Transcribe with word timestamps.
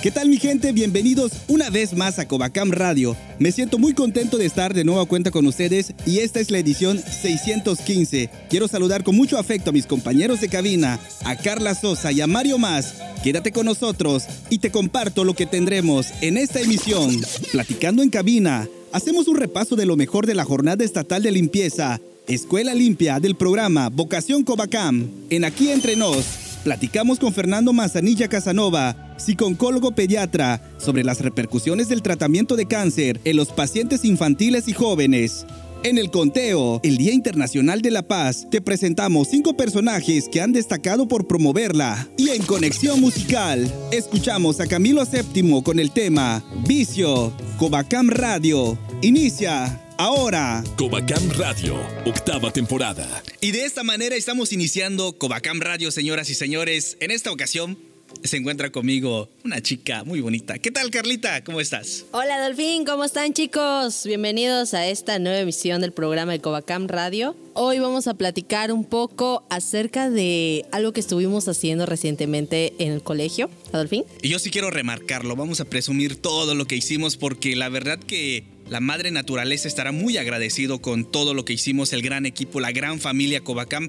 ¿Qué 0.00 0.12
tal 0.12 0.28
mi 0.28 0.36
gente? 0.36 0.70
Bienvenidos 0.70 1.32
una 1.48 1.70
vez 1.70 1.92
más 1.92 2.20
a 2.20 2.28
Covacam 2.28 2.70
Radio. 2.70 3.16
Me 3.40 3.50
siento 3.50 3.78
muy 3.78 3.94
contento 3.94 4.38
de 4.38 4.46
estar 4.46 4.72
de 4.72 4.84
nuevo 4.84 5.00
a 5.00 5.08
cuenta 5.08 5.32
con 5.32 5.44
ustedes 5.44 5.92
y 6.06 6.20
esta 6.20 6.38
es 6.38 6.52
la 6.52 6.58
edición 6.58 7.00
615. 7.00 8.30
Quiero 8.48 8.68
saludar 8.68 9.02
con 9.02 9.16
mucho 9.16 9.38
afecto 9.38 9.70
a 9.70 9.72
mis 9.72 9.86
compañeros 9.86 10.40
de 10.40 10.48
cabina, 10.48 11.00
a 11.24 11.34
Carla 11.34 11.74
Sosa 11.74 12.12
y 12.12 12.20
a 12.20 12.28
Mario 12.28 12.58
Más. 12.58 12.94
Quédate 13.24 13.50
con 13.50 13.66
nosotros 13.66 14.26
y 14.50 14.58
te 14.58 14.70
comparto 14.70 15.24
lo 15.24 15.34
que 15.34 15.46
tendremos 15.46 16.06
en 16.20 16.36
esta 16.36 16.60
emisión. 16.60 17.20
Platicando 17.50 18.00
en 18.00 18.10
cabina, 18.10 18.68
hacemos 18.92 19.26
un 19.26 19.36
repaso 19.36 19.74
de 19.74 19.86
lo 19.86 19.96
mejor 19.96 20.26
de 20.26 20.36
la 20.36 20.44
jornada 20.44 20.84
estatal 20.84 21.24
de 21.24 21.32
limpieza, 21.32 22.00
Escuela 22.28 22.72
Limpia 22.72 23.18
del 23.18 23.34
programa 23.34 23.88
Vocación 23.88 24.44
Covacam. 24.44 25.08
En 25.28 25.44
Aquí 25.44 25.70
Entre 25.70 25.96
Nos, 25.96 26.24
platicamos 26.62 27.18
con 27.18 27.34
Fernando 27.34 27.72
Manzanilla 27.72 28.28
Casanova, 28.28 29.07
psiconcólogo 29.18 29.92
pediatra, 29.92 30.62
sobre 30.78 31.04
las 31.04 31.20
repercusiones 31.20 31.88
del 31.88 32.02
tratamiento 32.02 32.56
de 32.56 32.66
cáncer 32.66 33.20
en 33.24 33.36
los 33.36 33.48
pacientes 33.48 34.04
infantiles 34.04 34.68
y 34.68 34.72
jóvenes. 34.72 35.44
En 35.84 35.96
el 35.96 36.10
conteo, 36.10 36.80
el 36.82 36.96
Día 36.96 37.12
Internacional 37.12 37.82
de 37.82 37.92
la 37.92 38.02
Paz, 38.02 38.48
te 38.50 38.60
presentamos 38.60 39.28
cinco 39.28 39.56
personajes 39.56 40.28
que 40.28 40.40
han 40.40 40.52
destacado 40.52 41.06
por 41.06 41.28
promoverla. 41.28 42.08
Y 42.16 42.30
en 42.30 42.42
Conexión 42.42 43.00
Musical, 43.00 43.72
escuchamos 43.92 44.58
a 44.58 44.66
Camilo 44.66 45.04
VII 45.06 45.62
con 45.62 45.78
el 45.78 45.92
tema 45.92 46.44
Vicio, 46.66 47.32
Covacam 47.58 48.10
Radio. 48.10 48.76
Inicia 49.02 49.80
ahora. 49.98 50.64
Covacam 50.76 51.30
Radio, 51.36 51.76
octava 52.06 52.50
temporada. 52.50 53.06
Y 53.40 53.52
de 53.52 53.64
esta 53.64 53.84
manera 53.84 54.16
estamos 54.16 54.52
iniciando 54.52 55.16
Covacam 55.16 55.60
Radio, 55.60 55.92
señoras 55.92 56.28
y 56.28 56.34
señores. 56.34 56.96
En 56.98 57.12
esta 57.12 57.30
ocasión 57.30 57.78
se 58.22 58.36
encuentra 58.36 58.70
conmigo 58.70 59.28
una 59.44 59.60
chica 59.60 60.04
muy 60.04 60.20
bonita. 60.20 60.58
¿Qué 60.58 60.70
tal, 60.70 60.90
Carlita? 60.90 61.44
¿Cómo 61.44 61.60
estás? 61.60 62.04
Hola, 62.12 62.42
Dolphin. 62.42 62.84
¿Cómo 62.84 63.04
están, 63.04 63.32
chicos? 63.32 64.04
Bienvenidos 64.04 64.74
a 64.74 64.86
esta 64.86 65.18
nueva 65.18 65.38
emisión 65.38 65.80
del 65.80 65.92
programa 65.92 66.32
de 66.32 66.40
Covacam 66.40 66.88
Radio. 66.88 67.36
Hoy 67.54 67.78
vamos 67.78 68.06
a 68.06 68.14
platicar 68.14 68.72
un 68.72 68.84
poco 68.84 69.44
acerca 69.50 70.10
de 70.10 70.66
algo 70.70 70.92
que 70.92 71.00
estuvimos 71.00 71.48
haciendo 71.48 71.86
recientemente 71.86 72.74
en 72.78 72.92
el 72.92 73.02
colegio. 73.02 73.50
Adolfín. 73.72 74.04
Y 74.22 74.28
yo 74.28 74.38
sí 74.38 74.50
quiero 74.50 74.70
remarcarlo. 74.70 75.34
Vamos 75.36 75.60
a 75.60 75.64
presumir 75.64 76.16
todo 76.16 76.54
lo 76.54 76.66
que 76.66 76.76
hicimos 76.76 77.16
porque 77.16 77.56
la 77.56 77.68
verdad 77.68 77.98
que 77.98 78.44
la 78.70 78.80
madre 78.80 79.10
naturaleza 79.10 79.66
estará 79.66 79.92
muy 79.92 80.18
agradecido 80.18 80.80
con 80.80 81.10
todo 81.10 81.32
lo 81.32 81.44
que 81.44 81.54
hicimos, 81.54 81.92
el 81.92 82.02
gran 82.02 82.26
equipo, 82.26 82.60
la 82.60 82.70
gran 82.70 83.00
familia 83.00 83.40
Covacam. 83.40 83.88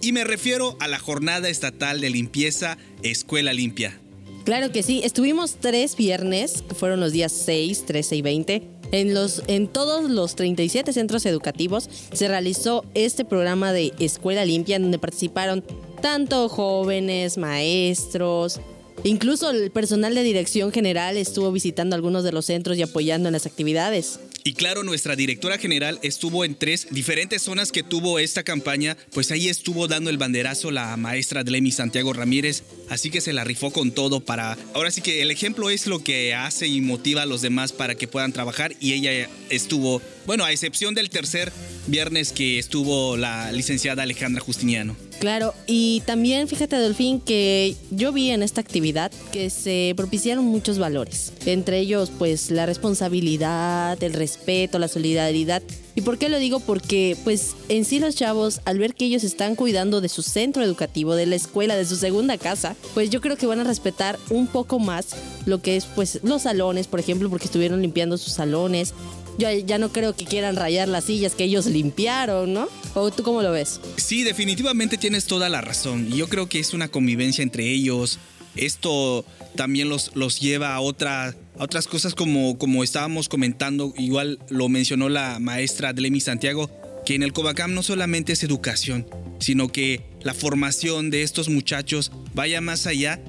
Y 0.00 0.12
me 0.12 0.24
refiero 0.24 0.76
a 0.80 0.88
la 0.88 0.98
jornada 0.98 1.48
estatal 1.48 2.00
de 2.00 2.10
limpieza 2.10 2.78
Escuela 3.02 3.52
Limpia. 3.52 3.98
Claro 4.44 4.70
que 4.72 4.82
sí, 4.82 5.02
estuvimos 5.04 5.56
tres 5.60 5.96
viernes, 5.96 6.62
que 6.66 6.74
fueron 6.74 7.00
los 7.00 7.12
días 7.12 7.32
6, 7.32 7.84
13 7.84 8.16
y 8.16 8.22
20. 8.22 8.62
En, 8.92 9.12
los, 9.12 9.42
en 9.48 9.68
todos 9.68 10.08
los 10.10 10.36
37 10.36 10.92
centros 10.94 11.26
educativos 11.26 11.90
se 12.12 12.28
realizó 12.28 12.86
este 12.94 13.26
programa 13.26 13.72
de 13.72 13.92
Escuela 13.98 14.46
Limpia 14.46 14.78
donde 14.78 14.98
participaron 14.98 15.62
tanto 16.00 16.48
jóvenes, 16.48 17.36
maestros, 17.36 18.60
incluso 19.04 19.50
el 19.50 19.70
personal 19.70 20.14
de 20.14 20.22
dirección 20.22 20.72
general 20.72 21.18
estuvo 21.18 21.52
visitando 21.52 21.96
algunos 21.96 22.24
de 22.24 22.32
los 22.32 22.46
centros 22.46 22.78
y 22.78 22.82
apoyando 22.82 23.28
en 23.28 23.34
las 23.34 23.44
actividades. 23.44 24.20
Y 24.44 24.54
claro, 24.54 24.82
nuestra 24.82 25.16
directora 25.16 25.58
general 25.58 25.98
estuvo 26.02 26.44
en 26.44 26.54
tres 26.54 26.88
diferentes 26.90 27.42
zonas 27.42 27.72
que 27.72 27.82
tuvo 27.82 28.18
esta 28.18 28.42
campaña, 28.42 28.96
pues 29.12 29.30
ahí 29.30 29.48
estuvo 29.48 29.88
dando 29.88 30.10
el 30.10 30.18
banderazo 30.18 30.70
la 30.70 30.96
maestra 30.96 31.44
Dlemi 31.44 31.70
Santiago 31.70 32.12
Ramírez, 32.12 32.62
así 32.88 33.10
que 33.10 33.20
se 33.20 33.32
la 33.32 33.44
rifó 33.44 33.70
con 33.70 33.92
todo 33.92 34.20
para... 34.20 34.56
Ahora 34.74 34.90
sí 34.90 35.00
que 35.00 35.22
el 35.22 35.30
ejemplo 35.30 35.70
es 35.70 35.86
lo 35.86 36.02
que 36.02 36.34
hace 36.34 36.66
y 36.66 36.80
motiva 36.80 37.22
a 37.22 37.26
los 37.26 37.42
demás 37.42 37.72
para 37.72 37.94
que 37.94 38.08
puedan 38.08 38.32
trabajar 38.32 38.74
y 38.80 38.92
ella 38.92 39.28
estuvo, 39.50 40.00
bueno, 40.28 40.44
a 40.44 40.52
excepción 40.52 40.94
del 40.94 41.08
tercer 41.08 41.50
viernes 41.86 42.32
que 42.32 42.58
estuvo 42.58 43.16
la 43.16 43.50
licenciada 43.50 44.02
Alejandra 44.02 44.42
Justiniano. 44.42 44.94
Claro, 45.20 45.54
y 45.66 46.02
también 46.04 46.46
fíjate, 46.48 46.76
Dolfín, 46.76 47.18
que 47.18 47.74
yo 47.90 48.12
vi 48.12 48.30
en 48.30 48.42
esta 48.42 48.60
actividad 48.60 49.10
que 49.32 49.48
se 49.48 49.94
propiciaron 49.96 50.44
muchos 50.44 50.78
valores, 50.78 51.32
entre 51.46 51.78
ellos 51.78 52.12
pues 52.18 52.50
la 52.50 52.66
responsabilidad, 52.66 54.00
el 54.02 54.12
respeto, 54.12 54.78
la 54.78 54.88
solidaridad. 54.88 55.62
¿Y 55.94 56.02
por 56.02 56.18
qué 56.18 56.28
lo 56.28 56.38
digo? 56.38 56.60
Porque 56.60 57.16
pues 57.24 57.56
en 57.70 57.86
sí 57.86 57.98
los 57.98 58.14
chavos, 58.14 58.60
al 58.66 58.78
ver 58.78 58.94
que 58.94 59.06
ellos 59.06 59.24
están 59.24 59.56
cuidando 59.56 60.02
de 60.02 60.10
su 60.10 60.22
centro 60.22 60.62
educativo, 60.62 61.14
de 61.14 61.24
la 61.24 61.36
escuela, 61.36 61.74
de 61.74 61.86
su 61.86 61.96
segunda 61.96 62.36
casa, 62.36 62.76
pues 62.92 63.08
yo 63.08 63.22
creo 63.22 63.36
que 63.38 63.46
van 63.46 63.60
a 63.60 63.64
respetar 63.64 64.18
un 64.28 64.46
poco 64.46 64.78
más 64.78 65.06
lo 65.46 65.62
que 65.62 65.76
es 65.76 65.86
pues 65.86 66.20
los 66.22 66.42
salones, 66.42 66.86
por 66.86 67.00
ejemplo, 67.00 67.30
porque 67.30 67.46
estuvieron 67.46 67.80
limpiando 67.80 68.18
sus 68.18 68.34
salones, 68.34 68.92
yo 69.38 69.48
ya 69.52 69.78
no 69.78 69.90
creo 69.90 70.14
que 70.14 70.24
quieran 70.24 70.56
rayar 70.56 70.88
las 70.88 71.04
sillas 71.04 71.34
que 71.34 71.44
ellos 71.44 71.66
limpiaron, 71.66 72.52
¿no? 72.52 72.68
¿O 72.94 73.10
tú 73.12 73.22
cómo 73.22 73.40
lo 73.40 73.52
ves? 73.52 73.80
Sí, 73.96 74.24
definitivamente 74.24 74.98
tienes 74.98 75.26
toda 75.26 75.48
la 75.48 75.60
razón. 75.60 76.10
Yo 76.10 76.28
creo 76.28 76.48
que 76.48 76.58
es 76.58 76.74
una 76.74 76.88
convivencia 76.88 77.42
entre 77.42 77.70
ellos. 77.70 78.18
Esto 78.56 79.24
también 79.54 79.88
los, 79.88 80.10
los 80.16 80.40
lleva 80.40 80.74
a, 80.74 80.80
otra, 80.80 81.28
a 81.28 81.34
otras 81.58 81.86
cosas 81.86 82.16
como, 82.16 82.58
como 82.58 82.82
estábamos 82.82 83.28
comentando, 83.28 83.94
igual 83.96 84.40
lo 84.48 84.68
mencionó 84.68 85.08
la 85.08 85.38
maestra 85.38 85.92
Dlemi 85.92 86.20
Santiago, 86.20 86.68
que 87.06 87.14
en 87.14 87.22
el 87.22 87.32
Covacam 87.32 87.74
no 87.74 87.84
solamente 87.84 88.32
es 88.32 88.42
educación, 88.42 89.06
sino 89.38 89.68
que 89.68 90.02
la 90.22 90.34
formación 90.34 91.10
de 91.10 91.22
estos 91.22 91.48
muchachos 91.48 92.10
vaya 92.34 92.60
más 92.60 92.88
allá 92.88 93.20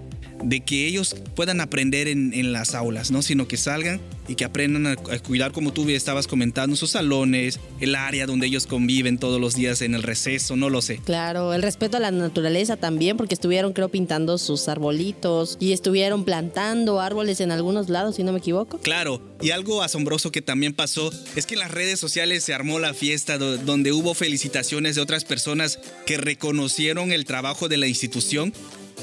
de 0.44 0.62
que 0.62 0.88
ellos 0.88 1.16
puedan 1.36 1.62
aprender 1.62 2.08
en, 2.08 2.34
en 2.34 2.52
las 2.52 2.74
aulas, 2.74 3.12
¿no? 3.12 3.22
Sino 3.22 3.48
que 3.48 3.58
salgan 3.58 4.02
y 4.30 4.36
que 4.36 4.46
aprendan 4.46 4.88
a, 4.88 4.96
cuidar, 4.96 5.52
como 5.52 5.74
tú 5.74 5.90
estabas 5.90 6.28
comentando, 6.28 6.76
sus 6.76 6.92
salones, 6.92 7.60
el 7.80 7.96
área 7.96 8.28
donde 8.28 8.48
ellos 8.48 8.68
conviven 8.68 9.18
todos 9.18 9.42
los 9.42 9.56
días 9.56 9.82
en 9.82 9.96
el 9.96 10.04
receso, 10.04 10.56
no 10.56 10.70
lo 10.70 10.82
sé. 10.82 11.02
Claro, 11.04 11.54
el 11.54 11.64
respeto 11.64 11.98
a 11.98 12.00
la 12.00 12.12
naturaleza 12.12 12.78
también, 12.78 13.18
porque 13.18 13.34
estuvieron, 13.34 13.74
creo, 13.74 13.90
pintando 13.90 14.38
sus 14.38 14.68
arbolitos 14.68 15.58
y 15.60 15.74
estuvieron 15.74 16.24
plantando 16.24 17.02
árboles 17.02 17.42
en 17.42 17.52
algunos 17.52 17.90
lados, 17.90 18.16
si 18.16 18.24
no 18.24 18.32
me 18.32 18.40
equivoco. 18.40 18.78
Claro, 18.78 19.22
y 19.42 19.50
algo 19.50 19.82
asombroso 19.82 20.32
que 20.32 20.42
también 20.42 20.74
pasó 20.74 21.12
es 21.36 21.46
que 21.46 21.56
en 21.56 21.62
las 21.62 21.72
redes 21.72 22.00
sociales 22.00 22.44
se 22.44 22.54
armó 22.54 22.80
la 22.80 22.94
fiesta 22.94 23.38
donde 23.38 23.92
hubo 23.92 24.14
felicitaciones 24.14 24.96
de 24.96 25.02
otras 25.02 25.26
personas 25.26 25.80
que 26.06 26.18
reconocieron 26.18 27.12
el 27.12 27.26
trabajo 27.26 27.68
de 27.68 27.78
la 27.78 27.88
institución 27.88 28.54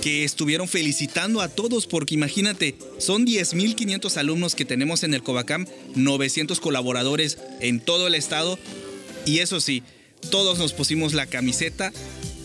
que 0.03 0.25
estuvieron 0.25 0.69
felicitando 0.69 1.41
a 1.41 1.49
todos 1.49 1.87
porque 1.87 2.15
imagínate, 2.15 2.77
son 2.99 3.27
10.500 3.27 4.17
alumnos 4.17 4.55
que 4.55 4.65
tenemos 4.65 5.03
en 5.03 5.15
el 5.15 5.23
Covacam, 5.23 5.67
900 5.95 6.61
colaboradores 6.61 7.39
en 7.61 7.81
todo 7.81 8.07
el 8.07 8.15
estado 8.15 8.59
y 9.25 9.41
eso 9.41 9.61
sí, 9.61 9.83
todos 10.31 10.59
nos 10.59 10.73
pusimos 10.73 11.15
la 11.15 11.27
camiseta 11.27 11.93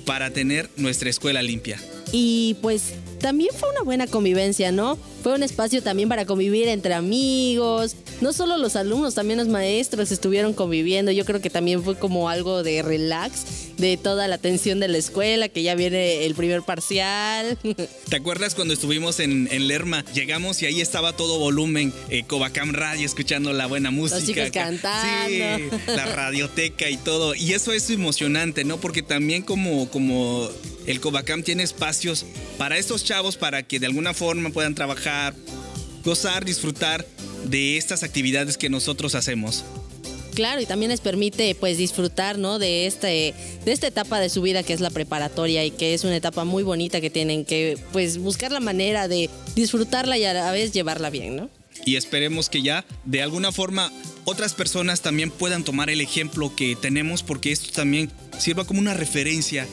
para 0.06 0.32
tener 0.32 0.70
nuestra 0.78 1.10
escuela 1.10 1.42
limpia. 1.42 1.80
Y 2.12 2.58
pues 2.62 2.94
también 3.20 3.52
fue 3.58 3.70
una 3.70 3.84
buena 3.84 4.08
convivencia, 4.08 4.72
¿no? 4.72 4.98
Fue 5.24 5.34
un 5.34 5.44
espacio 5.44 5.82
también 5.82 6.10
para 6.10 6.26
convivir 6.26 6.68
entre 6.68 6.94
amigos. 6.94 7.96
No 8.20 8.34
solo 8.34 8.58
los 8.58 8.76
alumnos, 8.76 9.16
también 9.16 9.40
los 9.40 9.48
maestros 9.48 10.12
estuvieron 10.12 10.54
conviviendo. 10.54 11.12
Yo 11.12 11.24
creo 11.24 11.40
que 11.40 11.50
también 11.50 11.84
fue 11.84 11.98
como 11.98 12.28
algo 12.28 12.64
de 12.64 12.82
relax 12.82 13.71
de 13.82 13.98
toda 13.98 14.28
la 14.28 14.38
tensión 14.38 14.80
de 14.80 14.88
la 14.88 14.98
escuela, 14.98 15.50
que 15.50 15.64
ya 15.64 15.76
viene 15.76 16.26
el 16.26 16.36
primer 16.36 16.62
parcial. 16.62 17.58
¿Te 18.10 18.16
acuerdas 18.16 18.56
cuando 18.56 18.74
estuvimos 18.74 19.20
en, 19.20 19.50
Lerma? 19.68 20.06
Llegamos 20.14 20.62
y 20.62 20.68
ahí 20.68 20.80
estaba 20.80 21.14
todo 21.14 21.40
volumen, 21.40 21.92
eh, 22.10 22.24
Covacam 22.26 22.74
Radio, 22.74 23.06
escuchando 23.06 23.52
la 23.52 23.66
buena 23.66 23.92
música. 23.92 24.20
Los 24.20 24.28
chicos 24.28 24.52
cantando. 24.52 25.28
Sí, 25.28 25.70
la 25.88 26.06
radioteca 26.06 26.90
y 26.90 26.98
todo. 26.98 27.36
Y 27.36 27.54
eso 27.54 27.74
es 27.74 27.90
emocionante, 27.90 28.64
¿no? 28.64 28.78
Porque 28.80 29.02
también 29.02 29.42
como, 29.42 29.90
como 29.90 30.50
el 30.86 31.02
Covacam 31.02 31.44
tiene 31.44 31.64
espacios 31.64 32.26
para 32.58 32.78
estos 32.78 33.04
chavos 33.04 33.36
para 33.38 33.64
que 33.64 33.80
de 33.80 33.88
alguna 33.88 34.14
forma 34.14 34.52
puedan 34.52 34.76
trabajar, 34.76 35.34
gozar, 36.04 36.46
disfrutar 36.46 37.06
de 37.46 37.78
estas 37.78 38.04
actividades 38.04 38.58
que 38.58 38.70
nosotros 38.70 39.16
hacemos. 39.16 39.66
Claro, 40.34 40.62
y 40.62 40.66
también 40.66 40.92
les 40.92 41.02
permite 41.02 41.56
pues 41.56 41.78
disfrutar, 41.78 42.38
¿no? 42.38 42.60
De 42.60 42.86
este 42.86 43.34
de 43.66 43.72
esta 43.72 43.88
etapa 43.88 44.20
de 44.20 44.30
su 44.30 44.42
vida 44.42 44.64
que 44.64 44.74
es 44.74 44.80
la 44.80 44.90
preparatoria 44.90 45.66
y 45.66 45.72
que 45.72 45.94
es 45.94 46.04
una 46.04 46.16
etapa 46.16 46.46
muy 46.46 46.64
bonita 46.64 47.02
que 47.02 47.10
tienen 47.10 47.46
que 47.46 47.78
pues 47.92 48.18
buscar 48.18 48.52
la 48.52 48.60
manera 48.60 49.08
de 49.08 49.30
disfrutarla 49.56 50.18
y 50.18 50.26
a 50.26 50.34
la 50.34 50.52
vez 50.52 50.72
llevarla 50.72 51.10
bien, 51.10 51.36
¿no? 51.36 51.50
y 51.86 51.96
esperemos 51.96 52.50
que 52.50 52.62
ya 52.62 52.86
de 53.06 53.22
alguna 53.22 53.52
forma 53.52 53.92
otras 54.26 54.54
personas 54.54 55.02
también 55.02 55.32
puedan 55.32 55.64
tomar 55.64 55.90
el 55.90 56.02
ejemplo 56.02 56.56
que 56.56 56.76
tenemos 56.76 57.24
porque 57.24 57.52
esto 57.52 57.72
también 57.72 58.12
sirva 58.38 58.66
como 58.66 58.80
una 58.80 58.94
referencia 58.94 59.68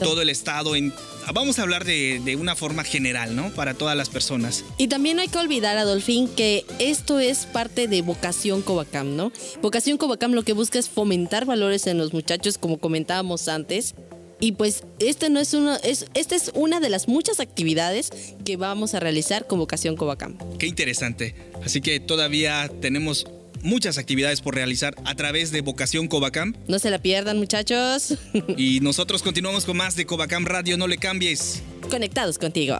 todo 0.00 0.22
el 0.22 0.30
estado 0.30 0.76
en 0.76 0.92
vamos 1.32 1.58
a 1.58 1.62
hablar 1.62 1.84
de, 1.84 2.20
de, 2.24 2.36
una 2.36 2.56
forma 2.56 2.84
general, 2.84 3.36
¿no? 3.36 3.50
Para 3.50 3.74
todas 3.74 3.96
las 3.96 4.08
personas. 4.08 4.64
Y 4.78 4.88
también 4.88 5.18
hay 5.18 5.28
que 5.28 5.38
olvidar, 5.38 5.76
Adolfín, 5.78 6.28
que 6.28 6.64
esto 6.78 7.18
es 7.18 7.46
parte 7.46 7.88
de 7.88 8.02
Vocación 8.02 8.62
Covacam, 8.62 9.16
¿no? 9.16 9.32
Vocación 9.62 9.98
Covacam 9.98 10.32
lo 10.32 10.42
que 10.42 10.52
busca 10.52 10.78
es 10.78 10.88
fomentar 10.88 11.44
valores 11.44 11.86
en 11.86 11.98
los 11.98 12.12
muchachos, 12.12 12.58
como 12.58 12.78
comentábamos 12.78 13.48
antes. 13.48 13.94
Y 14.40 14.52
pues 14.52 14.84
este 14.98 15.28
no 15.28 15.38
es 15.38 15.52
uno, 15.52 15.76
es, 15.82 16.06
esta 16.14 16.34
es 16.34 16.50
una 16.54 16.80
de 16.80 16.88
las 16.88 17.08
muchas 17.08 17.40
actividades 17.40 18.10
que 18.44 18.56
vamos 18.56 18.94
a 18.94 19.00
realizar 19.00 19.46
con 19.46 19.58
Vocación 19.58 19.96
Covacam. 19.96 20.38
Qué 20.58 20.66
interesante. 20.66 21.34
Así 21.62 21.82
que 21.82 22.00
todavía 22.00 22.70
tenemos 22.80 23.26
muchas 23.62 23.98
actividades 23.98 24.40
por 24.40 24.54
realizar 24.54 24.94
a 25.04 25.14
través 25.14 25.50
de 25.50 25.60
Vocación 25.60 26.08
Covacam. 26.08 26.54
No 26.68 26.78
se 26.78 26.90
la 26.90 26.98
pierdan, 26.98 27.38
muchachos. 27.38 28.18
y 28.56 28.80
nosotros 28.80 29.22
continuamos 29.22 29.64
con 29.64 29.76
más 29.76 29.96
de 29.96 30.06
Covacam 30.06 30.44
Radio, 30.44 30.76
no 30.76 30.86
le 30.86 30.98
cambies. 30.98 31.62
Conectados 31.90 32.38
contigo. 32.38 32.78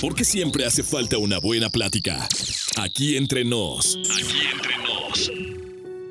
Porque 0.00 0.24
siempre 0.24 0.64
hace 0.66 0.82
falta 0.82 1.18
una 1.18 1.38
buena 1.38 1.70
plática. 1.70 2.28
Aquí 2.76 3.16
entre 3.16 3.44
nos. 3.44 3.96
Aquí 3.96 4.38
entre 4.52 4.76
nos. 4.76 4.85